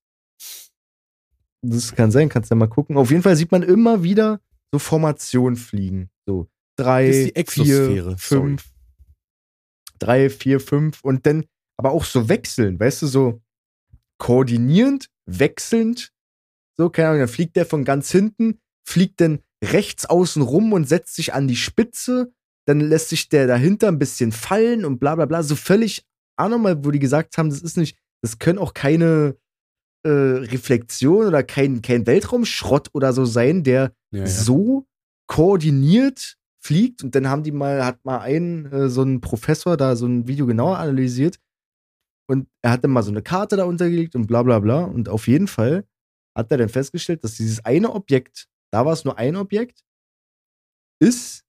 [1.62, 2.96] Das kann sein, kannst du ja mal gucken.
[2.96, 4.40] Auf jeden Fall sieht man immer wieder
[4.72, 6.10] so Formationen fliegen.
[6.26, 8.70] So drei, vier, fünf.
[9.98, 13.42] Drei, vier, fünf und dann aber auch so wechseln, weißt du, so
[14.18, 16.12] koordinierend, wechselnd.
[16.76, 20.88] So, keine Ahnung, dann fliegt der von ganz hinten, fliegt dann rechts außen rum und
[20.88, 22.32] setzt sich an die Spitze.
[22.68, 25.42] Dann lässt sich der dahinter ein bisschen fallen und bla bla bla.
[25.42, 26.04] So völlig
[26.36, 29.36] anormal, wo die gesagt haben, das ist nicht, das können auch keine
[30.04, 34.26] äh, Reflexion oder kein, kein Weltraumschrott oder so sein, der Ja, ja.
[34.26, 34.86] so
[35.26, 37.02] koordiniert fliegt.
[37.02, 40.28] Und dann haben die mal, hat mal ein, äh, so ein Professor da so ein
[40.28, 41.38] Video genauer analysiert.
[42.30, 44.84] Und er hat dann mal so eine Karte da untergelegt und bla bla bla.
[44.84, 45.86] Und auf jeden Fall
[46.36, 49.84] hat er dann festgestellt, dass dieses eine Objekt, da war es nur ein Objekt,
[51.00, 51.44] ist.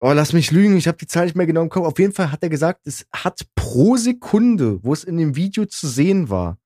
[0.00, 1.86] Oh, lass mich lügen, ich habe die Zahl nicht mehr genau im Kopf.
[1.86, 5.64] Auf jeden Fall hat er gesagt, es hat pro Sekunde, wo es in dem Video
[5.64, 6.58] zu sehen war,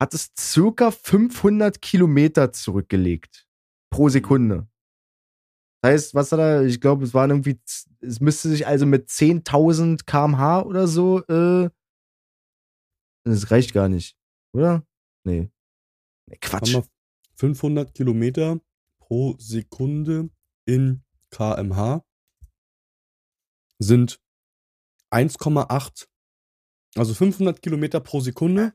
[0.00, 3.46] hat es circa 500 Kilometer zurückgelegt.
[3.90, 4.66] Pro Sekunde.
[5.80, 7.60] Das heißt, was hat er, ich glaube, es waren irgendwie,
[8.00, 11.70] es müsste sich also mit 10.000 kmh oder so, äh,
[13.24, 14.16] das reicht gar nicht,
[14.52, 14.84] oder?
[15.24, 15.50] Nee.
[16.28, 16.74] nee Quatsch.
[16.74, 16.88] Haben wir
[17.36, 18.60] 500 Kilometer
[18.98, 20.30] pro Sekunde
[20.66, 22.04] in kmh
[23.78, 24.20] sind
[25.12, 26.06] 1,8,
[26.96, 28.72] also 500 Kilometer pro Sekunde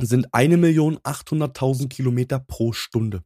[0.00, 3.22] sind 1.800.000 Kilometer pro Stunde.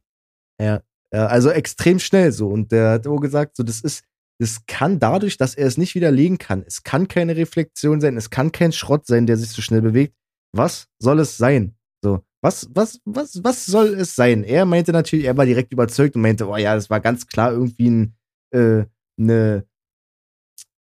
[0.59, 0.81] Ja,
[1.11, 2.49] also extrem schnell so.
[2.49, 4.03] Und der hat auch gesagt, so, das ist,
[4.39, 6.63] das kann dadurch, dass er es nicht widerlegen kann.
[6.65, 10.15] Es kann keine Reflexion sein, es kann kein Schrott sein, der sich so schnell bewegt.
[10.53, 11.75] Was soll es sein?
[12.03, 14.43] So, was, was, was, was soll es sein?
[14.43, 17.51] Er meinte natürlich, er war direkt überzeugt und meinte, oh ja, das war ganz klar
[17.51, 18.15] irgendwie ein,
[18.51, 18.85] äh,
[19.19, 19.65] eine,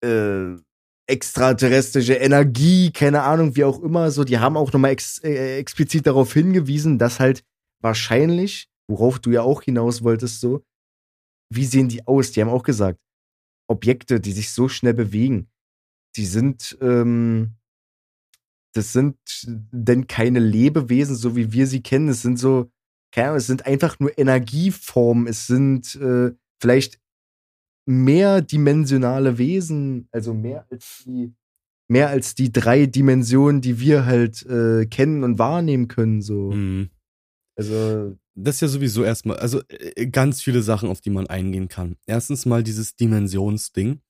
[0.04, 0.62] äh,
[1.06, 6.06] extraterrestrische Energie, keine Ahnung, wie auch immer, so, die haben auch nochmal ex äh, explizit
[6.06, 7.44] darauf hingewiesen, dass halt
[7.80, 10.64] wahrscheinlich, worauf du ja auch hinaus wolltest, so,
[11.52, 12.32] wie sehen die aus?
[12.32, 12.98] Die haben auch gesagt,
[13.68, 15.48] Objekte, die sich so schnell bewegen,
[16.16, 17.56] die sind, ähm,
[18.74, 22.08] das sind denn keine Lebewesen, so wie wir sie kennen.
[22.08, 22.70] Es sind so,
[23.12, 25.26] keine Ahnung, es sind einfach nur Energieformen.
[25.26, 26.98] Es sind äh, vielleicht
[27.86, 31.34] mehrdimensionale Wesen, also mehr als die,
[31.88, 36.22] mehr als die drei Dimensionen, die wir halt äh, kennen und wahrnehmen können.
[36.22, 36.52] So.
[36.52, 36.90] Mhm.
[37.56, 41.68] Also, Das ist ja sowieso erstmal, also äh, ganz viele Sachen, auf die man eingehen
[41.68, 41.96] kann.
[42.06, 44.00] Erstens mal dieses Dimensionsding.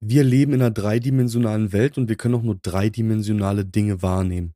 [0.00, 4.54] wir leben in einer dreidimensionalen Welt und wir können auch nur dreidimensionale Dinge wahrnehmen.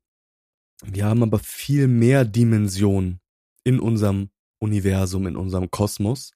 [0.84, 3.20] Wir haben aber viel mehr Dimensionen
[3.64, 6.32] in unserem Universum, in unserem Kosmos.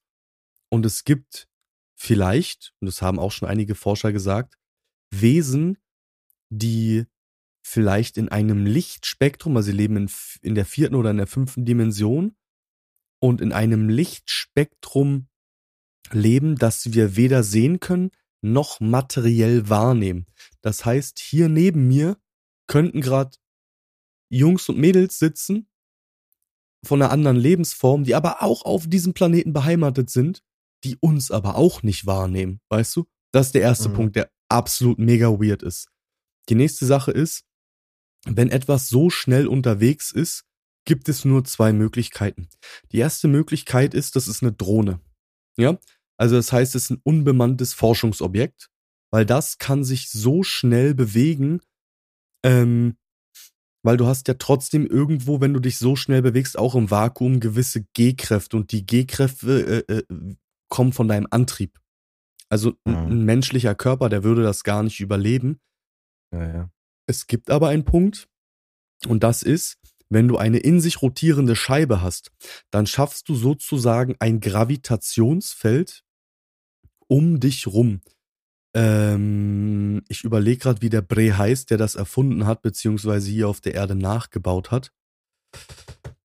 [0.69, 1.47] Und es gibt
[1.95, 4.57] vielleicht, und das haben auch schon einige Forscher gesagt,
[5.11, 5.77] Wesen,
[6.49, 7.05] die
[7.65, 10.11] vielleicht in einem Lichtspektrum, also sie leben in,
[10.41, 12.35] in der vierten oder in der fünften Dimension
[13.19, 15.27] und in einem Lichtspektrum
[16.11, 18.11] leben, das wir weder sehen können
[18.41, 20.25] noch materiell wahrnehmen.
[20.61, 22.17] Das heißt, hier neben mir
[22.67, 23.35] könnten gerade
[24.29, 25.69] Jungs und Mädels sitzen
[26.83, 30.43] von einer anderen Lebensform, die aber auch auf diesem Planeten beheimatet sind,
[30.87, 33.05] die uns aber auch nicht wahrnehmen, weißt du?
[33.33, 33.93] Das ist der erste mhm.
[33.93, 35.89] Punkt, der absolut mega weird ist.
[36.49, 37.43] Die nächste Sache ist,
[38.25, 40.45] wenn etwas so schnell unterwegs ist,
[40.85, 42.47] gibt es nur zwei Möglichkeiten.
[42.91, 45.01] Die erste Möglichkeit ist, das ist eine Drohne.
[45.57, 45.77] Ja,
[46.17, 48.69] also das heißt, es ist ein unbemanntes Forschungsobjekt,
[49.11, 51.59] weil das kann sich so schnell bewegen,
[52.43, 52.97] ähm,
[53.83, 57.39] weil du hast ja trotzdem irgendwo, wenn du dich so schnell bewegst, auch im Vakuum
[57.39, 60.03] gewisse G-Kräfte und die G-Kräfte äh, äh,
[60.69, 61.79] kommen von deinem Antrieb.
[62.49, 62.95] Also mhm.
[62.95, 65.59] ein, menschlicher Körper, der würde das gar nicht überleben.
[66.31, 66.71] Ja, ja.
[67.07, 68.27] Es gibt aber einen Punkt
[69.07, 69.77] und das ist,
[70.09, 72.31] wenn du eine in sich rotierende Scheibe hast,
[72.71, 76.03] dann schaffst du sozusagen ein Gravitationsfeld
[77.07, 78.01] um dich rum.
[78.73, 83.61] Ähm, ich überlege gerade, wie der Bre heißt, der das erfunden hat, beziehungsweise hier auf
[83.61, 84.91] der Erde nachgebaut hat.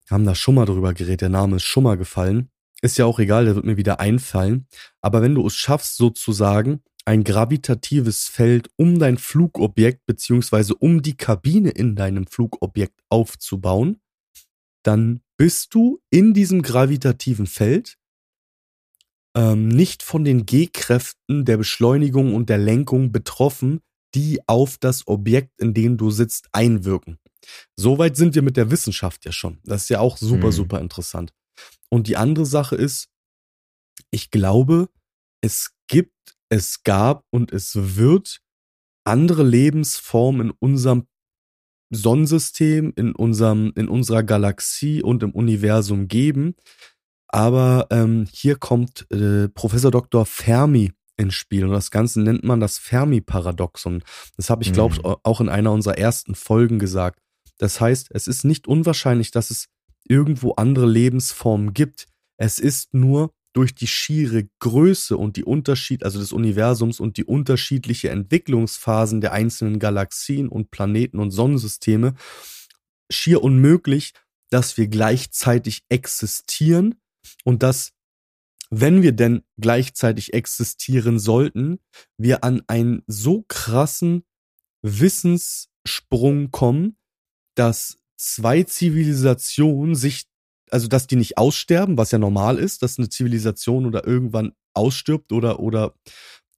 [0.08, 2.50] Haben da schon mal drüber geredet, der Name ist schon mal gefallen.
[2.80, 4.66] Ist ja auch egal, der wird mir wieder einfallen.
[5.00, 11.16] Aber wenn du es schaffst, sozusagen ein gravitatives Feld um dein Flugobjekt beziehungsweise um die
[11.16, 14.00] Kabine in deinem Flugobjekt aufzubauen,
[14.82, 17.96] dann bist du in diesem gravitativen Feld
[19.36, 23.80] ähm, nicht von den G-Kräften der Beschleunigung und der Lenkung betroffen,
[24.14, 27.18] die auf das Objekt, in dem du sitzt, einwirken.
[27.76, 29.58] Soweit sind wir mit der Wissenschaft ja schon.
[29.64, 30.52] Das ist ja auch super, mhm.
[30.52, 31.32] super interessant.
[31.90, 33.08] Und die andere Sache ist,
[34.10, 34.88] ich glaube,
[35.40, 38.40] es gibt, es gab und es wird
[39.04, 41.06] andere Lebensformen in unserem
[41.90, 46.54] Sonnensystem, in unserem, in unserer Galaxie und im Universum geben,
[47.28, 50.24] aber ähm, hier kommt äh, Professor Dr.
[50.26, 54.02] Fermi ins Spiel und das Ganze nennt man das Fermi-Paradoxon.
[54.36, 55.16] Das habe ich, glaube ich, mhm.
[55.22, 57.20] auch in einer unserer ersten Folgen gesagt.
[57.58, 59.68] Das heißt, es ist nicht unwahrscheinlich, dass es
[60.08, 62.06] irgendwo andere Lebensformen gibt.
[62.36, 67.24] Es ist nur durch die schiere Größe und die Unterschied, also des Universums und die
[67.24, 72.14] unterschiedliche Entwicklungsphasen der einzelnen Galaxien und Planeten und Sonnensysteme
[73.10, 74.12] schier unmöglich,
[74.50, 77.00] dass wir gleichzeitig existieren
[77.44, 77.92] und dass,
[78.70, 81.80] wenn wir denn gleichzeitig existieren sollten,
[82.16, 84.24] wir an einen so krassen
[84.82, 86.96] Wissenssprung kommen,
[87.54, 90.24] dass zwei Zivilisationen sich,
[90.70, 95.32] also dass die nicht aussterben, was ja normal ist, dass eine Zivilisation oder irgendwann ausstirbt
[95.32, 95.94] oder, oder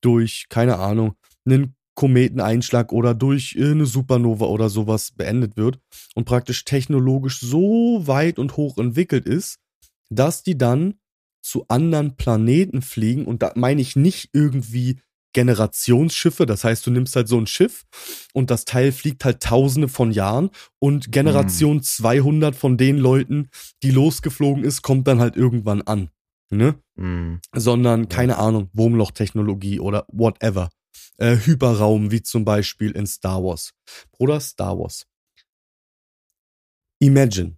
[0.00, 5.78] durch, keine Ahnung, einen Kometeneinschlag oder durch eine Supernova oder sowas beendet wird
[6.14, 9.58] und praktisch technologisch so weit und hoch entwickelt ist,
[10.08, 10.94] dass die dann
[11.42, 13.26] zu anderen Planeten fliegen.
[13.26, 15.00] Und da meine ich nicht irgendwie
[15.33, 17.85] Generationsschiffe, das heißt, du nimmst halt so ein Schiff
[18.33, 21.83] und das Teil fliegt halt tausende von Jahren und Generation mm.
[21.83, 23.51] 200 von den Leuten,
[23.83, 26.11] die losgeflogen ist, kommt dann halt irgendwann an,
[26.51, 26.74] ne?
[26.97, 27.37] Mm.
[27.55, 30.70] Sondern, keine Ahnung, Wurmlochtechnologie oder whatever.
[31.18, 33.72] Äh, Hyperraum, wie zum Beispiel in Star Wars.
[34.18, 35.07] Oder Star Wars.
[36.99, 37.57] Imagine,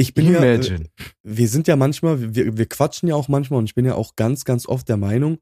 [0.00, 0.84] ich bin Imagine.
[0.84, 3.94] ja, wir sind ja manchmal, wir, wir quatschen ja auch manchmal und ich bin ja
[3.94, 5.38] auch ganz, ganz oft der Meinung,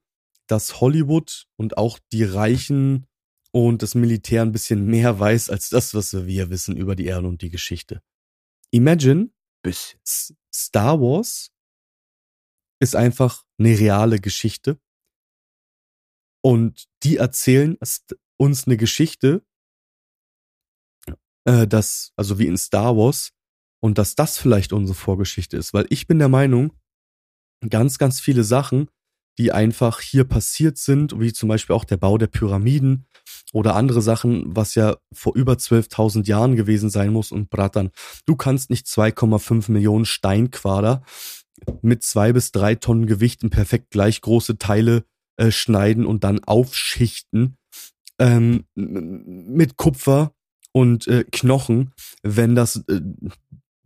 [0.48, 3.06] dass Hollywood und auch die Reichen
[3.52, 7.28] und das Militär ein bisschen mehr weiß als das, was wir wissen über die Erde
[7.28, 8.02] und die Geschichte.
[8.70, 9.30] Imagine,
[9.62, 9.96] Bis.
[10.52, 11.52] Star Wars
[12.80, 14.80] ist einfach eine reale Geschichte
[16.42, 17.78] und die erzählen
[18.36, 19.44] uns eine Geschichte,
[21.44, 23.32] äh, das, also wie in Star Wars,
[23.80, 26.72] und dass das vielleicht unsere Vorgeschichte ist, weil ich bin der Meinung,
[27.68, 28.88] ganz, ganz viele Sachen,
[29.38, 33.06] die einfach hier passiert sind, wie zum Beispiel auch der Bau der Pyramiden
[33.52, 37.90] oder andere Sachen, was ja vor über 12.000 Jahren gewesen sein muss und brattern.
[38.26, 41.02] Du kannst nicht 2,5 Millionen Steinquader
[41.82, 45.04] mit zwei bis drei Tonnen Gewicht in perfekt gleich große Teile
[45.36, 47.56] äh, schneiden und dann aufschichten
[48.18, 50.32] ähm, mit Kupfer
[50.72, 53.00] und äh, Knochen, wenn das äh,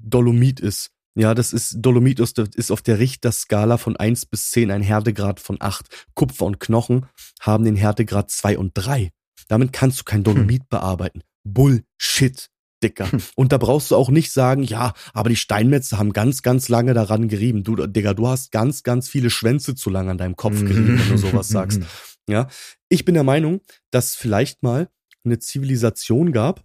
[0.02, 0.90] Dolomit ist.
[1.14, 5.40] Ja, das ist Dolomit ist, ist auf der Richterskala von 1 bis 10 ein Härtegrad
[5.40, 6.06] von 8.
[6.14, 7.06] Kupfer und Knochen
[7.40, 9.10] haben den Härtegrad 2 und 3.
[9.48, 11.22] Damit kannst du kein Dolomit bearbeiten.
[11.44, 12.48] Bullshit,
[12.82, 13.08] Dicker.
[13.36, 16.94] Und da brauchst du auch nicht sagen, ja, aber die Steinmetze haben ganz, ganz lange
[16.94, 17.62] daran gerieben.
[17.62, 21.08] Du, Digga, du hast ganz, ganz viele Schwänze zu lange an deinem Kopf gerieben, wenn
[21.08, 21.82] du sowas sagst.
[22.28, 22.48] Ja,
[22.88, 24.88] ich bin der Meinung, dass vielleicht mal
[25.24, 26.64] eine Zivilisation gab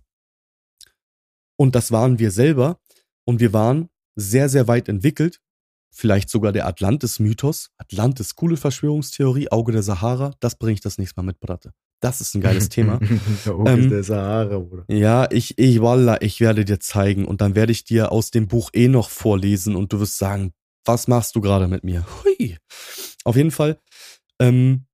[1.58, 2.80] und das waren wir selber
[3.28, 5.42] und wir waren sehr, sehr weit entwickelt.
[5.92, 7.72] Vielleicht sogar der Atlantis-Mythos.
[7.78, 10.34] Atlantis, coole Verschwörungstheorie, Auge der Sahara.
[10.40, 11.74] Das bringe ich das nächste Mal mit, Bratte.
[12.00, 13.00] Das ist ein geiles Thema.
[13.46, 14.86] der Auge Ähm, der Sahara, Bruder.
[14.90, 18.48] Ja, ich, ich, wallah, ich werde dir zeigen und dann werde ich dir aus dem
[18.48, 20.54] Buch eh noch vorlesen und du wirst sagen,
[20.86, 22.06] was machst du gerade mit mir?
[22.24, 22.58] Hui.
[23.26, 23.80] Auf jeden Fall,
[24.40, 24.86] ähm,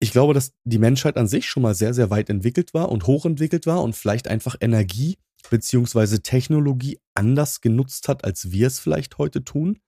[0.00, 3.06] ich glaube, dass die Menschheit an sich schon mal sehr, sehr weit entwickelt war und
[3.06, 5.16] hochentwickelt war und vielleicht einfach Energie
[5.50, 9.78] beziehungsweise Technologie anders genutzt hat, als wir es vielleicht heute tun.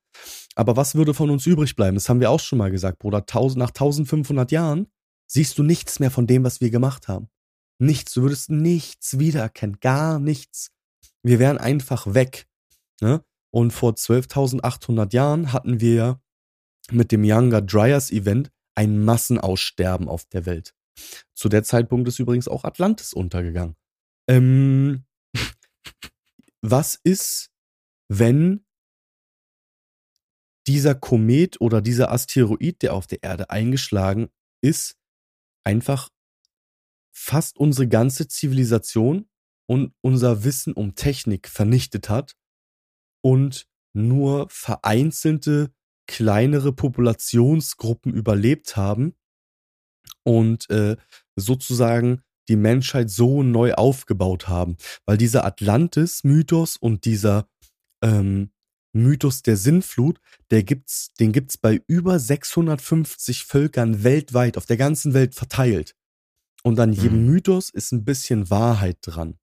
[0.55, 1.95] Aber was würde von uns übrig bleiben?
[1.95, 3.19] Das haben wir auch schon mal gesagt, Bruder.
[3.19, 4.87] 1000, nach 1500 Jahren
[5.27, 7.29] siehst du nichts mehr von dem, was wir gemacht haben.
[7.79, 8.13] Nichts.
[8.13, 9.79] Du würdest nichts wiedererkennen.
[9.79, 10.71] Gar nichts.
[11.21, 12.47] Wir wären einfach weg.
[13.01, 13.23] Ne?
[13.51, 16.19] Und vor 12.800 Jahren hatten wir
[16.91, 20.73] mit dem Younger Dryas Event ein Massenaussterben auf der Welt.
[21.35, 23.75] Zu der Zeitpunkt ist übrigens auch Atlantis untergegangen.
[24.27, 25.03] Ähm,
[26.71, 27.51] was ist,
[28.09, 28.65] wenn
[30.67, 34.29] dieser Komet oder dieser Asteroid, der auf der Erde eingeschlagen
[34.61, 34.97] ist,
[35.63, 36.09] einfach
[37.15, 39.29] fast unsere ganze Zivilisation
[39.65, 42.35] und unser Wissen um Technik vernichtet hat
[43.21, 45.73] und nur vereinzelte
[46.07, 49.15] kleinere Populationsgruppen überlebt haben
[50.23, 50.95] und äh,
[51.35, 54.77] sozusagen die Menschheit so neu aufgebaut haben.
[55.05, 57.47] Weil dieser Atlantis-Mythos und dieser
[58.01, 58.51] ähm,
[58.93, 60.19] Mythos der Sinnflut,
[60.51, 65.95] der gibt's, den gibt's bei über 650 Völkern weltweit, auf der ganzen Welt verteilt.
[66.63, 67.31] Und an jedem Mhm.
[67.31, 69.37] Mythos ist ein bisschen Wahrheit dran.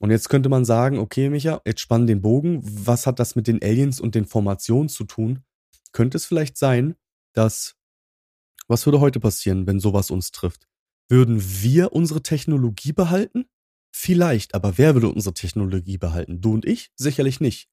[0.00, 2.60] Und jetzt könnte man sagen, okay, Micha, jetzt spann den Bogen.
[2.62, 5.42] Was hat das mit den Aliens und den Formationen zu tun?
[5.92, 6.94] Könnte es vielleicht sein,
[7.32, 7.74] dass,
[8.68, 10.68] was würde heute passieren, wenn sowas uns trifft?
[11.08, 13.46] Würden wir unsere Technologie behalten?
[13.94, 16.40] Vielleicht, aber wer würde unsere Technologie behalten?
[16.40, 16.92] Du und ich?
[16.96, 17.68] Sicherlich nicht.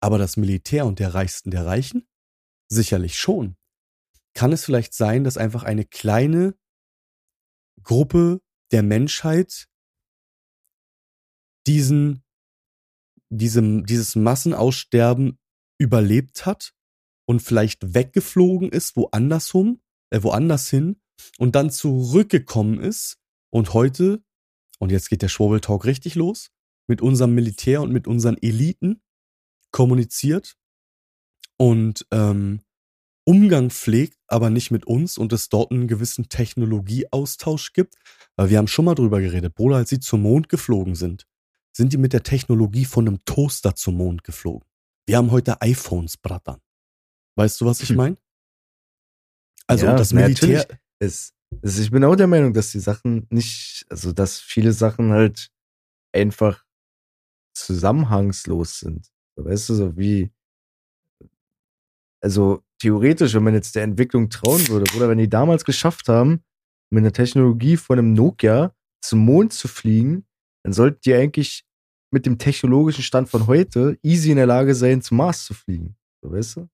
[0.00, 2.08] Aber das Militär und der Reichsten der Reichen?
[2.68, 3.56] Sicherlich schon.
[4.34, 6.54] Kann es vielleicht sein, dass einfach eine kleine
[7.82, 8.40] Gruppe
[8.72, 9.68] der Menschheit
[11.66, 12.24] diesen,
[13.28, 15.38] diesem, dieses Massenaussterben
[15.78, 16.72] überlebt hat
[17.26, 19.80] und vielleicht weggeflogen ist, woanders hum,
[20.10, 21.00] äh, woanders hin
[21.38, 23.18] und dann zurückgekommen ist
[23.50, 24.22] und heute,
[24.78, 26.50] und jetzt geht der Schwurbeltalk richtig los,
[26.86, 29.02] mit unserem Militär und mit unseren Eliten
[29.70, 30.56] kommuniziert
[31.56, 32.60] und ähm,
[33.24, 37.94] Umgang pflegt, aber nicht mit uns und es dort einen gewissen Technologieaustausch gibt.
[38.36, 41.26] Weil wir haben schon mal drüber geredet, Bruder, als sie zum Mond geflogen sind,
[41.76, 44.66] sind die mit der Technologie von einem Toaster zum Mond geflogen.
[45.06, 46.60] Wir haben heute iPhones, Brattern.
[47.36, 47.96] Weißt du, was ich Hm.
[47.96, 48.16] meine?
[49.66, 50.80] Also Ja, und das Militär, natürlich.
[51.00, 51.32] Es,
[51.62, 55.50] es, ich bin auch der Meinung, dass die Sachen nicht, also dass viele Sachen halt
[56.12, 56.64] einfach
[57.54, 59.08] zusammenhangslos sind.
[59.36, 60.30] Weißt du, so wie,
[62.22, 66.42] also theoretisch, wenn man jetzt der Entwicklung trauen würde, oder wenn die damals geschafft haben,
[66.90, 70.26] mit einer Technologie von einem Nokia zum Mond zu fliegen,
[70.62, 71.64] dann sollten die eigentlich
[72.12, 75.96] mit dem technologischen Stand von heute easy in der Lage sein, zum Mars zu fliegen.
[76.22, 76.68] Weißt du?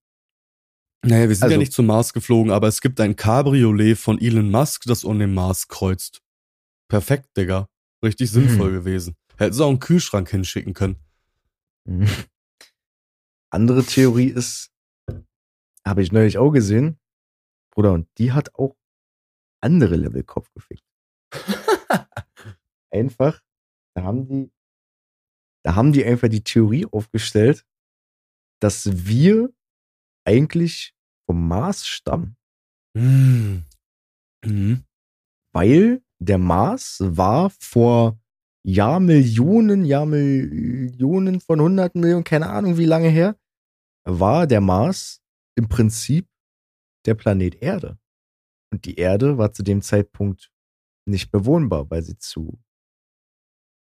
[1.05, 4.21] Naja, wir sind ja also- nicht zum Mars geflogen, aber es gibt ein Cabriolet von
[4.21, 6.23] Elon Musk, das um den Mars kreuzt.
[6.89, 7.69] Perfekt, Digga.
[8.05, 8.75] Richtig sinnvoll Mhm.
[8.75, 9.17] gewesen.
[9.39, 10.97] Hätten sie auch einen Kühlschrank hinschicken können.
[11.85, 12.09] Mhm.
[13.51, 14.71] Andere Theorie ist,
[15.87, 16.99] habe ich neulich auch gesehen,
[17.71, 18.77] Bruder, und die hat auch
[19.61, 20.85] andere Level Kopf gefickt.
[22.91, 23.43] einfach,
[23.95, 24.53] da haben die,
[25.65, 27.65] da haben die einfach die Theorie aufgestellt,
[28.61, 29.53] dass wir
[30.27, 30.95] eigentlich
[31.27, 32.37] vom Mars stammen,
[32.97, 33.65] Mhm.
[34.45, 34.85] Mhm.
[35.55, 38.19] weil der Mars war vor
[38.67, 43.37] Jahrmillionen, Jahrmillionen von hunderten Millionen, keine Ahnung wie lange her,
[44.05, 45.21] war der Mars
[45.57, 46.29] im Prinzip
[47.07, 47.99] der Planet Erde.
[48.73, 50.51] Und die Erde war zu dem Zeitpunkt
[51.09, 52.59] nicht bewohnbar, weil sie zu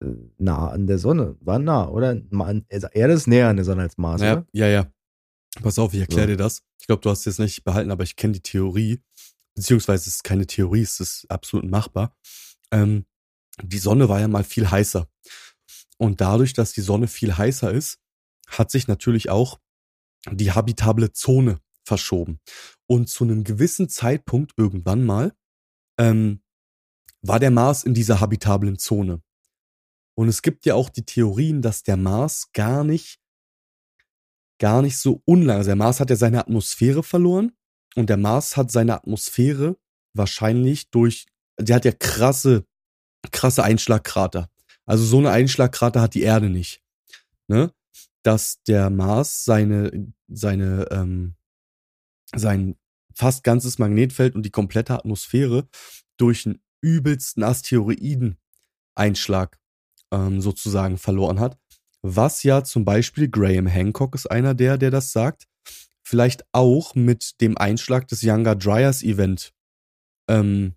[0.03, 1.59] äh, nah an der Sonne war.
[1.59, 2.19] Nah, oder?
[2.71, 4.47] Also Erde ist näher an der Sonne als Mars, Ja, oder?
[4.53, 4.91] ja, ja.
[5.62, 6.32] Pass auf, ich erkläre So.
[6.32, 6.64] dir das.
[6.80, 9.01] Ich glaube, du hast es jetzt nicht behalten, aber ich kenne die Theorie.
[9.56, 12.16] Beziehungsweise es ist keine Theorie, es ist absolut machbar.
[12.72, 13.06] Ähm,
[13.62, 15.08] die Sonne war ja mal viel heißer.
[15.97, 17.99] Und dadurch, dass die Sonne viel heißer ist,
[18.47, 19.60] hat sich natürlich auch
[20.30, 22.39] die habitable Zone verschoben.
[22.88, 25.34] Und zu einem gewissen Zeitpunkt irgendwann mal
[25.99, 26.41] ähm,
[27.22, 29.22] war der Mars in dieser habitablen Zone.
[30.16, 33.20] Und es gibt ja auch die Theorien, dass der Mars gar nicht,
[34.64, 37.51] gar nicht so unlang, also der Mars hat ja seine Atmosphäre verloren
[37.97, 39.76] und der Mars hat seine Atmosphäre
[40.14, 41.26] wahrscheinlich durch,
[41.59, 42.66] der hat ja krasse,
[43.34, 44.49] krasse Einschlagkrater.
[44.86, 46.82] Also so eine Einschlagkrater hat die Erde nicht.
[47.49, 47.74] Ne?
[48.24, 51.36] Dass der Mars seine, seine, ähm,
[52.34, 52.78] sein
[53.14, 55.68] fast ganzes Magnetfeld und die komplette Atmosphäre
[56.16, 59.59] durch einen übelsten Asteroiden-Einschlag
[60.14, 61.59] ähm, sozusagen verloren hat.
[62.04, 65.47] Was ja zum Beispiel Graham Hancock ist einer der, der das sagt,
[66.04, 69.54] vielleicht auch mit dem Einschlag des Younger Dryas Event
[70.30, 70.76] ähm,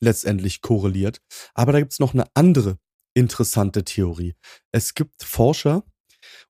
[0.00, 1.20] letztendlich korreliert.
[1.54, 2.78] Aber da gibt's noch eine andere
[3.14, 4.34] interessante Theorie.
[4.72, 5.84] Es gibt Forscher,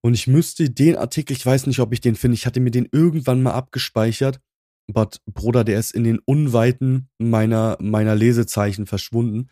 [0.01, 2.71] und ich müsste den Artikel, ich weiß nicht, ob ich den finde, ich hatte mir
[2.71, 4.41] den irgendwann mal abgespeichert,
[4.87, 9.49] but Bruder, der ist in den Unweiten meiner, meiner Lesezeichen verschwunden.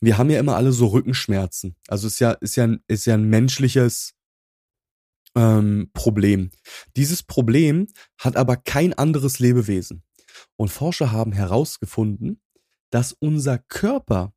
[0.00, 1.76] Wir haben ja immer alle so Rückenschmerzen.
[1.88, 4.14] Also ist ja, ist ja, ist ja ein menschliches
[5.36, 6.50] ähm, Problem.
[6.96, 7.86] Dieses Problem
[8.18, 10.02] hat aber kein anderes Lebewesen.
[10.56, 12.40] Und Forscher haben herausgefunden,
[12.90, 14.32] dass unser Körper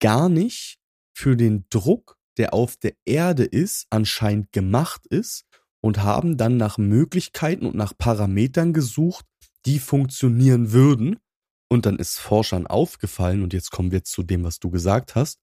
[0.00, 0.78] gar nicht
[1.12, 5.44] für den Druck, der auf der Erde ist, anscheinend gemacht ist
[5.80, 9.26] und haben dann nach Möglichkeiten und nach Parametern gesucht,
[9.66, 11.18] die funktionieren würden.
[11.72, 15.40] Und dann ist Forschern aufgefallen, und jetzt kommen wir zu dem, was du gesagt hast,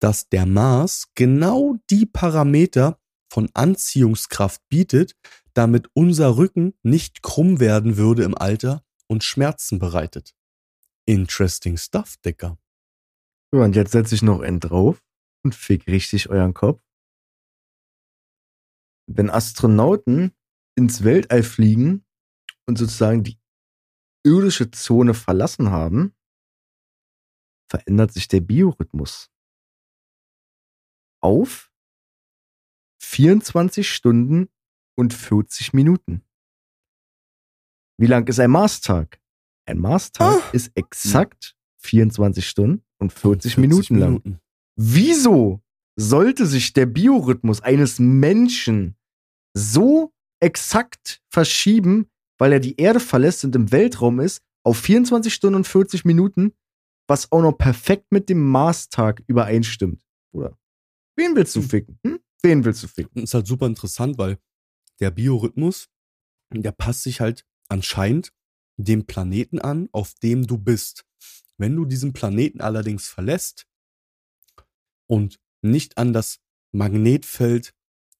[0.00, 2.98] dass der Mars genau die Parameter
[3.32, 5.14] von Anziehungskraft bietet,
[5.54, 10.34] damit unser Rücken nicht krumm werden würde im Alter und Schmerzen bereitet.
[11.06, 12.58] Interesting stuff, Dicker.
[13.52, 15.02] Und jetzt setze ich noch N drauf
[15.44, 16.82] und fick richtig euren Kopf.
[19.06, 20.32] Wenn Astronauten
[20.74, 22.04] ins Weltall fliegen
[22.66, 23.38] und sozusagen die
[24.24, 26.14] irdische Zone verlassen haben,
[27.68, 29.30] verändert sich der Biorhythmus
[31.22, 31.70] auf
[33.00, 34.48] 24 Stunden
[34.96, 36.22] und 40 Minuten.
[37.98, 39.20] Wie lang ist ein Marstag?
[39.66, 40.50] Ein Marstag Ah.
[40.52, 44.08] ist exakt 24 Stunden und 40, 40 Minuten lang.
[44.10, 44.40] Minuten.
[44.76, 45.62] Wieso
[45.96, 48.96] sollte sich der Biorhythmus eines Menschen
[49.54, 52.10] so exakt verschieben,
[52.42, 56.52] weil er die Erde verlässt und im Weltraum ist, auf 24 Stunden und 40 Minuten,
[57.06, 60.02] was auch noch perfekt mit dem Marstag übereinstimmt?
[60.32, 60.58] Oder?
[61.14, 61.68] Wen willst du Hm.
[61.68, 62.00] ficken?
[62.04, 62.18] Hm?
[62.42, 63.12] Wen willst du ficken?
[63.14, 64.38] Und ist halt super interessant, weil
[64.98, 65.88] der Biorhythmus,
[66.52, 68.32] der passt sich halt anscheinend
[68.76, 71.04] dem Planeten an, auf dem du bist.
[71.58, 73.68] Wenn du diesen Planeten allerdings verlässt
[75.06, 76.40] und nicht an das
[76.72, 77.72] Magnetfeld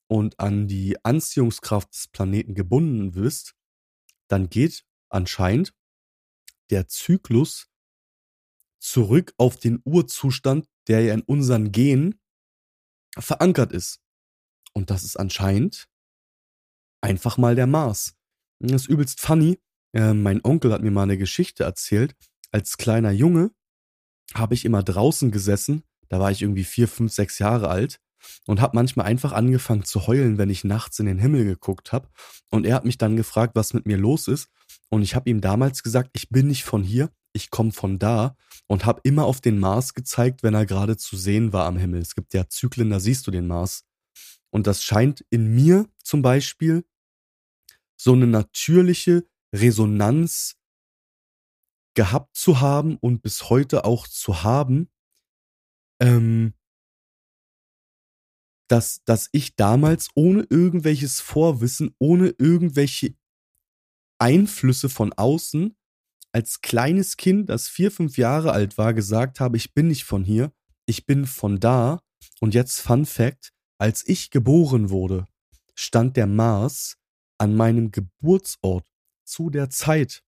[0.07, 3.57] und an die Anziehungskraft des Planeten gebunden bist,
[4.29, 5.75] dann geht anscheinend
[6.71, 7.69] der Zyklus
[8.79, 12.21] zurück auf den Urzustand, der ja in unseren Genen
[13.19, 14.01] verankert ist.
[14.73, 15.89] Und das ist anscheinend
[17.01, 18.15] einfach mal der Mars.
[18.59, 19.61] Das ist übelst funny.
[19.93, 22.17] Äh, mein Onkel hat mir mal eine Geschichte erzählt.
[22.51, 23.51] Als kleiner Junge
[24.35, 25.83] habe ich immer draußen gesessen.
[26.09, 28.01] Da war ich irgendwie vier, fünf, sechs Jahre alt
[28.47, 32.09] und habe manchmal einfach angefangen zu heulen, wenn ich nachts in den Himmel geguckt habe.
[32.51, 34.49] Und er hat mich dann gefragt, was mit mir los ist.
[34.89, 38.37] Und ich habe ihm damals gesagt, ich bin nicht von hier, ich komme von da
[38.67, 42.01] und habe immer auf den Mars gezeigt, wenn er gerade zu sehen war am Himmel.
[42.01, 43.85] Es gibt ja Zyklen, da siehst du den Mars.
[44.51, 46.85] Und das scheint in mir zum Beispiel
[47.97, 50.57] so eine natürliche Resonanz
[51.95, 54.91] gehabt zu haben und bis heute auch zu haben,
[56.01, 56.55] ähm,
[58.69, 63.15] dass, dass ich damals ohne irgendwelches Vorwissen, ohne irgendwelche
[64.19, 65.75] Einflüsse von außen
[66.33, 70.25] als kleines Kind, das vier, fünf Jahre alt war, gesagt habe, ich bin nicht von
[70.25, 70.53] hier,
[70.87, 72.01] ich bin von da.
[72.41, 75.27] Und jetzt Fun Fact, als ich geboren wurde,
[75.75, 76.97] stand der Mars
[77.39, 78.87] an meinem Geburtsort
[79.25, 80.23] zu der Zeit,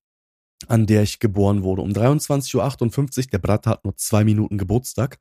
[0.66, 1.82] an der ich geboren wurde.
[1.82, 5.18] Um 23.58 Uhr, der Bratter hat nur zwei Minuten Geburtstag,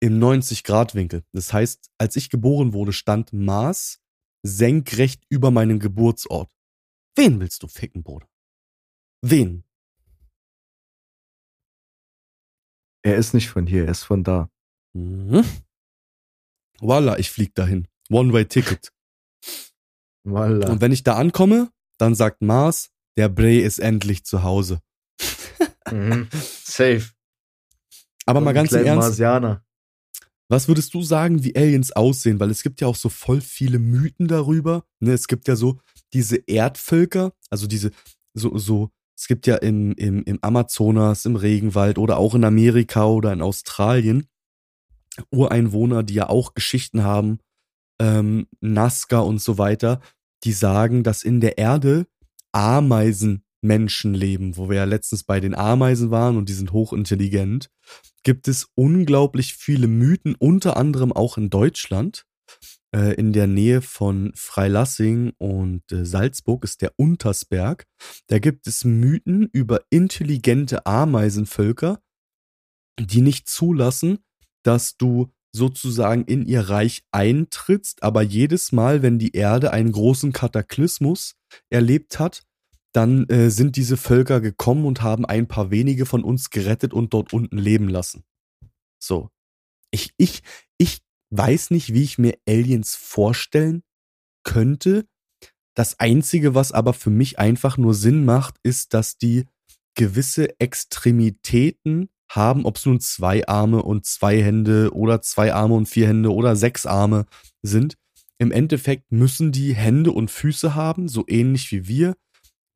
[0.00, 1.24] im 90-Grad-Winkel.
[1.32, 4.00] Das heißt, als ich geboren wurde, stand Mars
[4.42, 6.52] senkrecht über meinem Geburtsort.
[7.16, 8.28] Wen willst du ficken, Bruder?
[9.22, 9.64] Wen?
[13.02, 14.50] Er ist nicht von hier, er ist von da.
[14.92, 15.44] Mhm.
[16.80, 17.88] Voila, ich flieg dahin.
[18.10, 18.92] One-Way-Ticket.
[20.24, 20.70] Voila.
[20.70, 24.80] Und wenn ich da ankomme, dann sagt Mars, der Bray ist endlich zu Hause.
[25.90, 26.28] Mhm.
[26.32, 27.10] Safe.
[28.26, 29.64] Aber mal ganz im Ernst, Marsianer.
[30.48, 32.40] Was würdest du sagen, wie Aliens aussehen?
[32.40, 34.84] Weil es gibt ja auch so voll viele Mythen darüber.
[35.00, 35.78] Ne, es gibt ja so,
[36.12, 37.90] diese Erdvölker, also diese,
[38.34, 43.06] so, so, es gibt ja im, im, im Amazonas, im Regenwald oder auch in Amerika
[43.06, 44.26] oder in Australien
[45.30, 47.38] Ureinwohner, die ja auch Geschichten haben,
[48.00, 50.00] ähm, Nazca und so weiter,
[50.44, 52.06] die sagen, dass in der Erde
[53.62, 57.70] Ameisenmenschen leben, wo wir ja letztens bei den Ameisen waren und die sind hochintelligent,
[58.22, 62.24] gibt es unglaublich viele Mythen, unter anderem auch in Deutschland.
[62.96, 67.84] Äh, in der Nähe von Freilassing und äh, Salzburg ist der Untersberg.
[68.28, 72.00] Da gibt es Mythen über intelligente Ameisenvölker,
[72.98, 74.20] die nicht zulassen,
[74.62, 80.32] dass du sozusagen in ihr Reich eintrittst, aber jedes Mal, wenn die Erde einen großen
[80.32, 81.34] Kataklysmus
[81.68, 82.47] erlebt hat,
[82.92, 87.12] dann äh, sind diese Völker gekommen und haben ein paar wenige von uns gerettet und
[87.12, 88.24] dort unten leben lassen.
[88.98, 89.30] So.
[89.90, 90.42] Ich, ich,
[90.78, 93.82] ich weiß nicht, wie ich mir Aliens vorstellen
[94.44, 95.06] könnte.
[95.74, 99.44] Das Einzige, was aber für mich einfach nur Sinn macht, ist, dass die
[99.94, 105.86] gewisse Extremitäten haben, ob es nun zwei Arme und zwei Hände oder zwei Arme und
[105.86, 107.26] vier Hände oder sechs Arme
[107.62, 107.96] sind.
[108.38, 112.16] Im Endeffekt müssen die Hände und Füße haben, so ähnlich wie wir,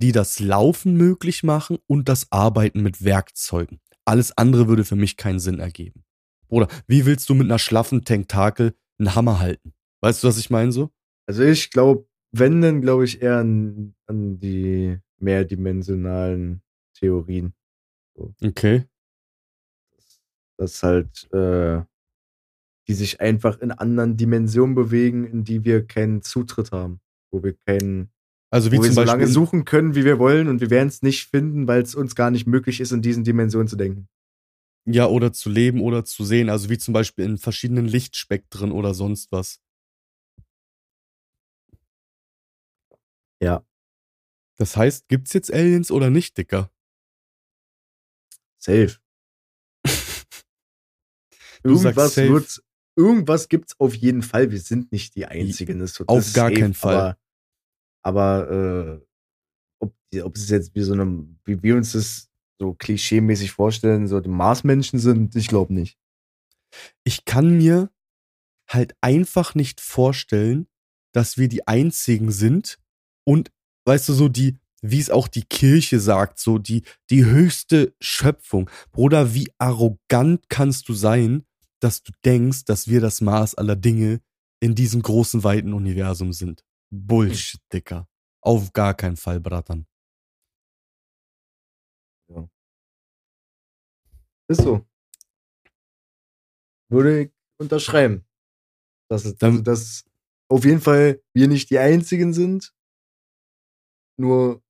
[0.02, 3.80] die das Laufen möglich machen und das Arbeiten mit Werkzeugen.
[4.04, 6.04] Alles andere würde für mich keinen Sinn ergeben.
[6.48, 9.72] Oder wie willst du mit einer schlaffen Tentakel einen Hammer halten?
[10.00, 10.90] Weißt du, was ich meine so?
[11.26, 16.62] Also ich glaube, wenn, dann glaube ich eher an, an die mehrdimensionalen
[16.94, 17.54] Theorien.
[18.14, 18.34] So.
[18.44, 18.84] Okay
[20.62, 21.82] dass halt äh,
[22.88, 27.00] die sich einfach in anderen Dimensionen bewegen, in die wir keinen Zutritt haben,
[27.32, 28.12] wo wir keinen
[28.52, 30.88] also wie wo wir so Beispiel lange suchen können, wie wir wollen und wir werden
[30.88, 34.08] es nicht finden, weil es uns gar nicht möglich ist, in diesen Dimensionen zu denken.
[34.84, 38.92] Ja, oder zu leben oder zu sehen, also wie zum Beispiel in verschiedenen Lichtspektren oder
[38.92, 39.60] sonst was.
[43.40, 43.64] Ja.
[44.58, 46.70] Das heißt, gibt's jetzt Aliens oder nicht, Dicker?
[48.58, 48.98] Safe.
[51.64, 52.28] Irgendwas safe.
[52.28, 52.62] wird,
[52.96, 54.50] irgendwas gibt's auf jeden Fall.
[54.50, 55.78] Wir sind nicht die Einzigen.
[55.78, 57.16] Das, Auf gar keinen Fall.
[58.02, 59.06] Aber, äh,
[59.80, 62.28] ob, ob es jetzt wie so eine, wie wir uns das
[62.58, 65.98] so klischee-mäßig vorstellen, so die Marsmenschen sind, ich glaube nicht.
[67.04, 67.90] Ich kann mir
[68.68, 70.66] halt einfach nicht vorstellen,
[71.12, 72.78] dass wir die einzigen sind
[73.24, 73.50] und
[73.84, 78.68] weißt du so die wie es auch die Kirche sagt, so die die höchste Schöpfung.
[78.90, 81.44] Bruder, wie arrogant kannst du sein,
[81.80, 84.20] dass du denkst, dass wir das Maß aller Dinge
[84.60, 86.64] in diesem großen weiten Universum sind?
[86.92, 88.06] Bullshit, Dicker.
[88.42, 89.86] Auf gar keinen Fall, Bratan.
[94.48, 94.86] Ist so.
[96.90, 98.26] Würde ich unterschreiben.
[99.08, 100.04] Dass, es, also, dass
[100.50, 102.74] auf jeden Fall wir nicht die Einzigen sind.
[104.18, 104.62] Nur,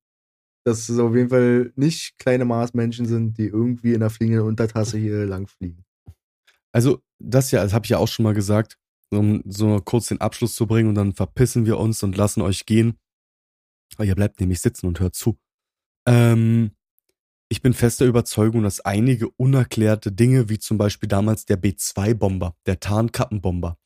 [0.64, 4.98] dass es auf jeden Fall nicht kleine Marsmenschen sind, die irgendwie in der fliegenden Untertasse
[4.98, 5.84] hier lang fliegen.
[6.72, 8.78] Also, das ja, das habe ich ja auch schon mal gesagt,
[9.18, 12.66] um so kurz den Abschluss zu bringen und dann verpissen wir uns und lassen euch
[12.66, 12.98] gehen.
[13.94, 15.38] Aber ihr bleibt nämlich sitzen und hört zu.
[16.06, 16.72] Ähm,
[17.48, 22.80] ich bin fester Überzeugung, dass einige unerklärte Dinge, wie zum Beispiel damals der B-2-Bomber, der
[22.80, 23.76] Tarnkappenbomber,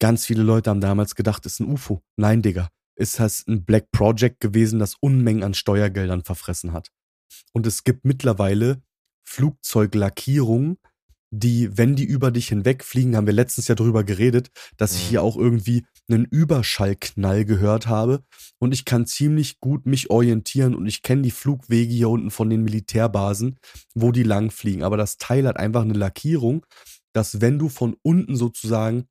[0.00, 2.02] ganz viele Leute haben damals gedacht, ist ein UFO.
[2.16, 6.90] Nein, Digga, ist das ein Black Project gewesen, das Unmengen an Steuergeldern verfressen hat.
[7.52, 8.82] Und es gibt mittlerweile
[9.24, 10.76] Flugzeuglackierungen,
[11.30, 15.08] die, wenn die über dich hinwegfliegen, haben wir letztens ja drüber geredet, dass ich Mhm.
[15.08, 18.24] hier auch irgendwie einen Überschallknall gehört habe
[18.58, 22.50] und ich kann ziemlich gut mich orientieren und ich kenne die Flugwege hier unten von
[22.50, 23.58] den Militärbasen,
[23.94, 24.82] wo die lang fliegen.
[24.82, 26.66] Aber das Teil hat einfach eine Lackierung,
[27.12, 29.06] dass wenn du von unten sozusagen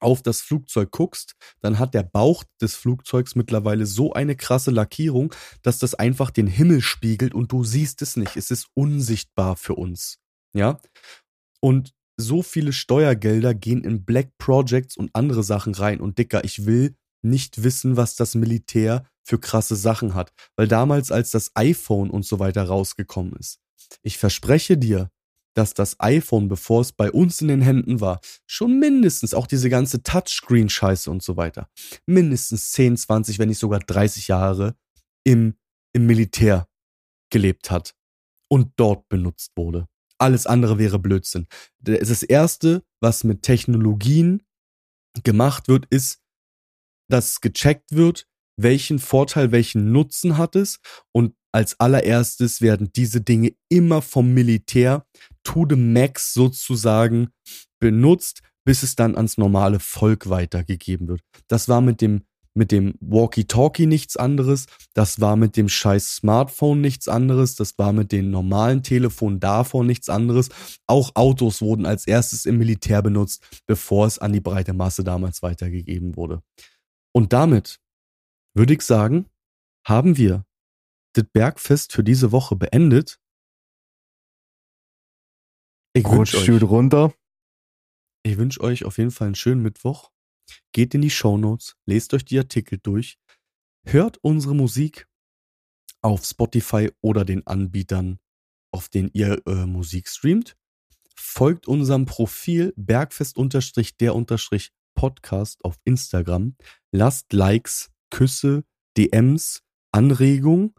[0.00, 5.32] auf das Flugzeug guckst, dann hat der Bauch des Flugzeugs mittlerweile so eine krasse Lackierung,
[5.62, 8.36] dass das einfach den Himmel spiegelt und du siehst es nicht.
[8.36, 10.18] Es ist unsichtbar für uns.
[10.54, 10.80] Ja?
[11.62, 16.00] Und so viele Steuergelder gehen in Black Projects und andere Sachen rein.
[16.00, 20.32] Und Dicker, ich will nicht wissen, was das Militär für krasse Sachen hat.
[20.56, 23.60] Weil damals, als das iPhone und so weiter rausgekommen ist,
[24.02, 25.10] ich verspreche dir,
[25.54, 29.68] dass das iPhone, bevor es bei uns in den Händen war, schon mindestens auch diese
[29.68, 31.68] ganze Touchscreen-Scheiße und so weiter,
[32.06, 34.74] mindestens 10, 20, wenn nicht sogar 30 Jahre
[35.24, 35.54] im,
[35.92, 36.68] im Militär
[37.30, 37.94] gelebt hat
[38.48, 39.88] und dort benutzt wurde.
[40.22, 41.48] Alles andere wäre Blödsinn.
[41.80, 44.42] Das erste, was mit Technologien
[45.24, 46.20] gemacht wird, ist,
[47.10, 50.78] dass gecheckt wird, welchen Vorteil, welchen Nutzen hat es
[51.10, 55.04] und als allererstes werden diese Dinge immer vom Militär
[55.42, 57.30] to the max sozusagen
[57.80, 61.22] benutzt, bis es dann ans normale Volk weitergegeben wird.
[61.48, 62.22] Das war mit dem
[62.54, 67.92] mit dem Walkie-Talkie nichts anderes, das war mit dem scheiß Smartphone nichts anderes, das war
[67.92, 70.50] mit den normalen Telefonen davor nichts anderes.
[70.86, 75.42] Auch Autos wurden als erstes im Militär benutzt, bevor es an die breite Masse damals
[75.42, 76.42] weitergegeben wurde.
[77.12, 77.80] Und damit
[78.54, 79.26] würde ich sagen,
[79.86, 80.44] haben wir
[81.14, 83.18] das Bergfest für diese Woche beendet.
[85.94, 87.14] Ich wünsche Rutscht euch, gut runter.
[88.22, 90.11] ich wünsch euch auf jeden Fall einen schönen Mittwoch.
[90.72, 93.18] Geht in die Shownotes, lest euch die Artikel durch,
[93.84, 95.06] hört unsere Musik
[96.02, 98.18] auf Spotify oder den Anbietern,
[98.72, 100.56] auf denen ihr äh, Musik streamt.
[101.14, 106.56] Folgt unserem Profil bergfest-der-podcast auf Instagram.
[106.90, 108.64] Lasst Likes, Küsse,
[108.96, 110.74] DMs, Anregungen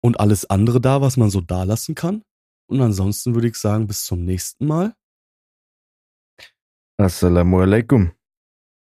[0.00, 2.22] und alles andere da, was man so da lassen kann.
[2.66, 4.94] Und ansonsten würde ich sagen, bis zum nächsten Mal.
[6.98, 8.12] Assalamu alaikum.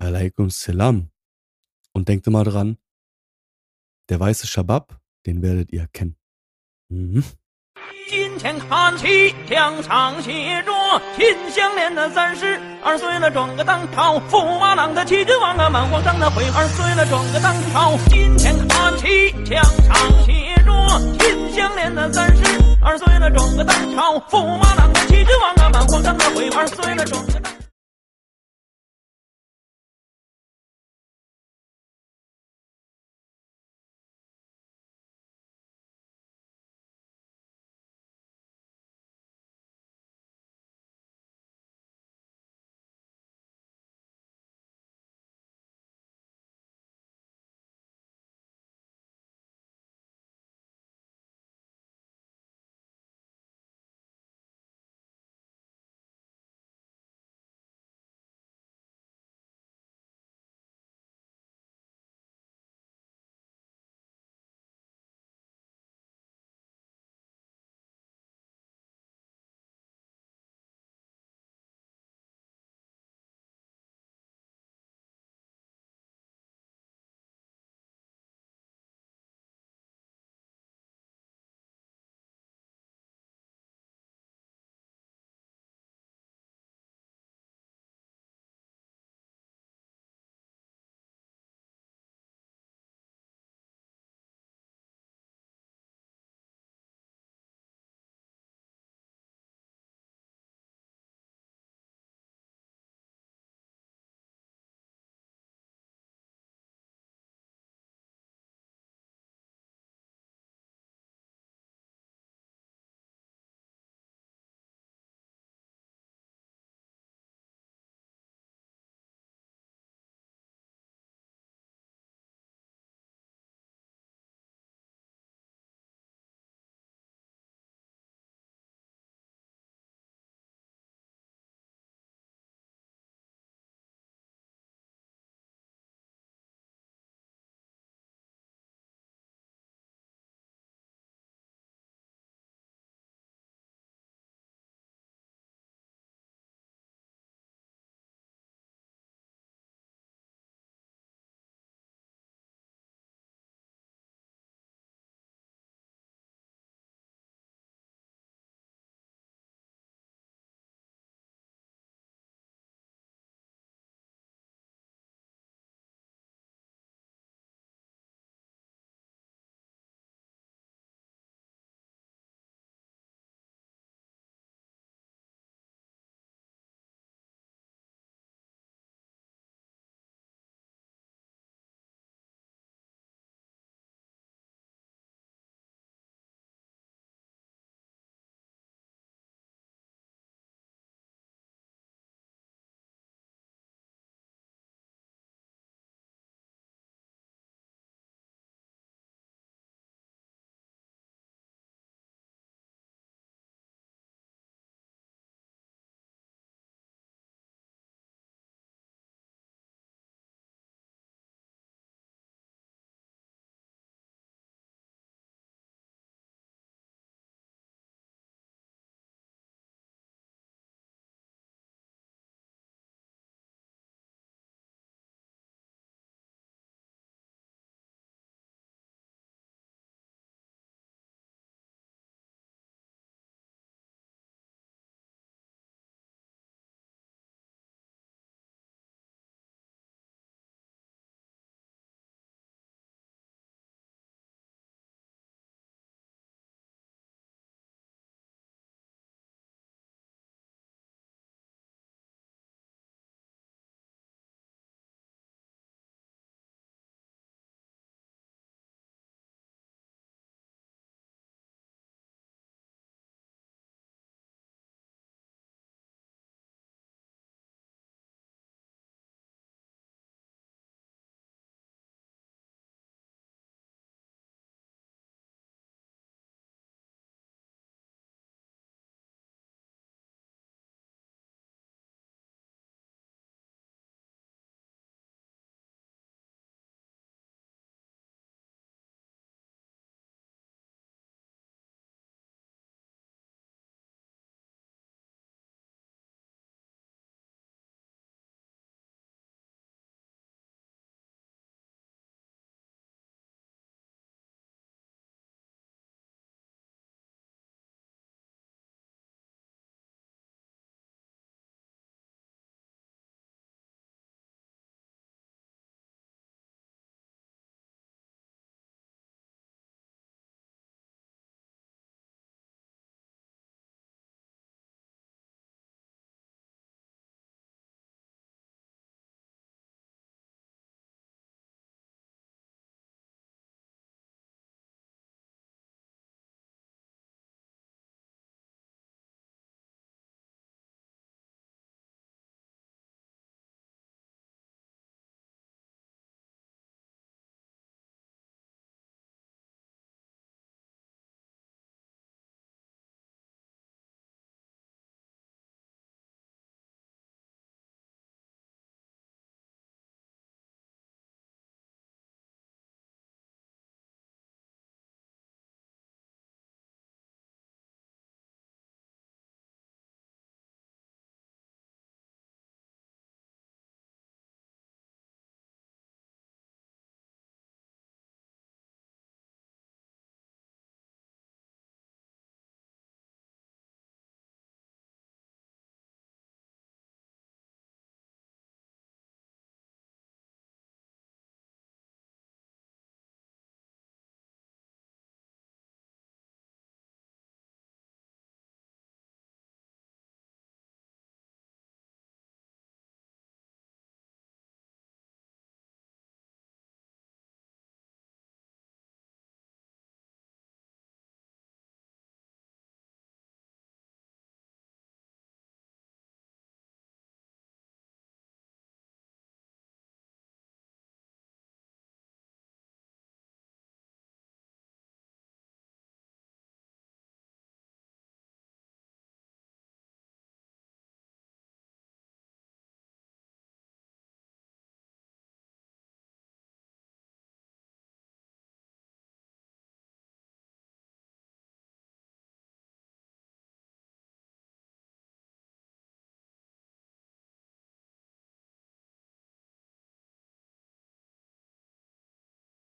[0.05, 1.11] Alaikum Salam.
[1.93, 2.79] Und denkt immer dran,
[4.09, 6.17] der weiße Shabab, den werdet ihr kennen.
[6.89, 7.25] Mhm.
[8.09, 10.73] 金钱看齐，墙上写着“
[11.17, 17.97] 秦香莲的三十二岁了，转个当朝；驸马郎的七君王啊，满皇上的悔二岁了，转个当朝。
[18.09, 20.73] 金钱看齐，墙上写着“
[21.21, 22.43] 秦香莲的三十
[22.83, 27.51] 二岁了，转个当朝；驸马郎的七君王啊，满皇上的悔二岁了，转个当朝。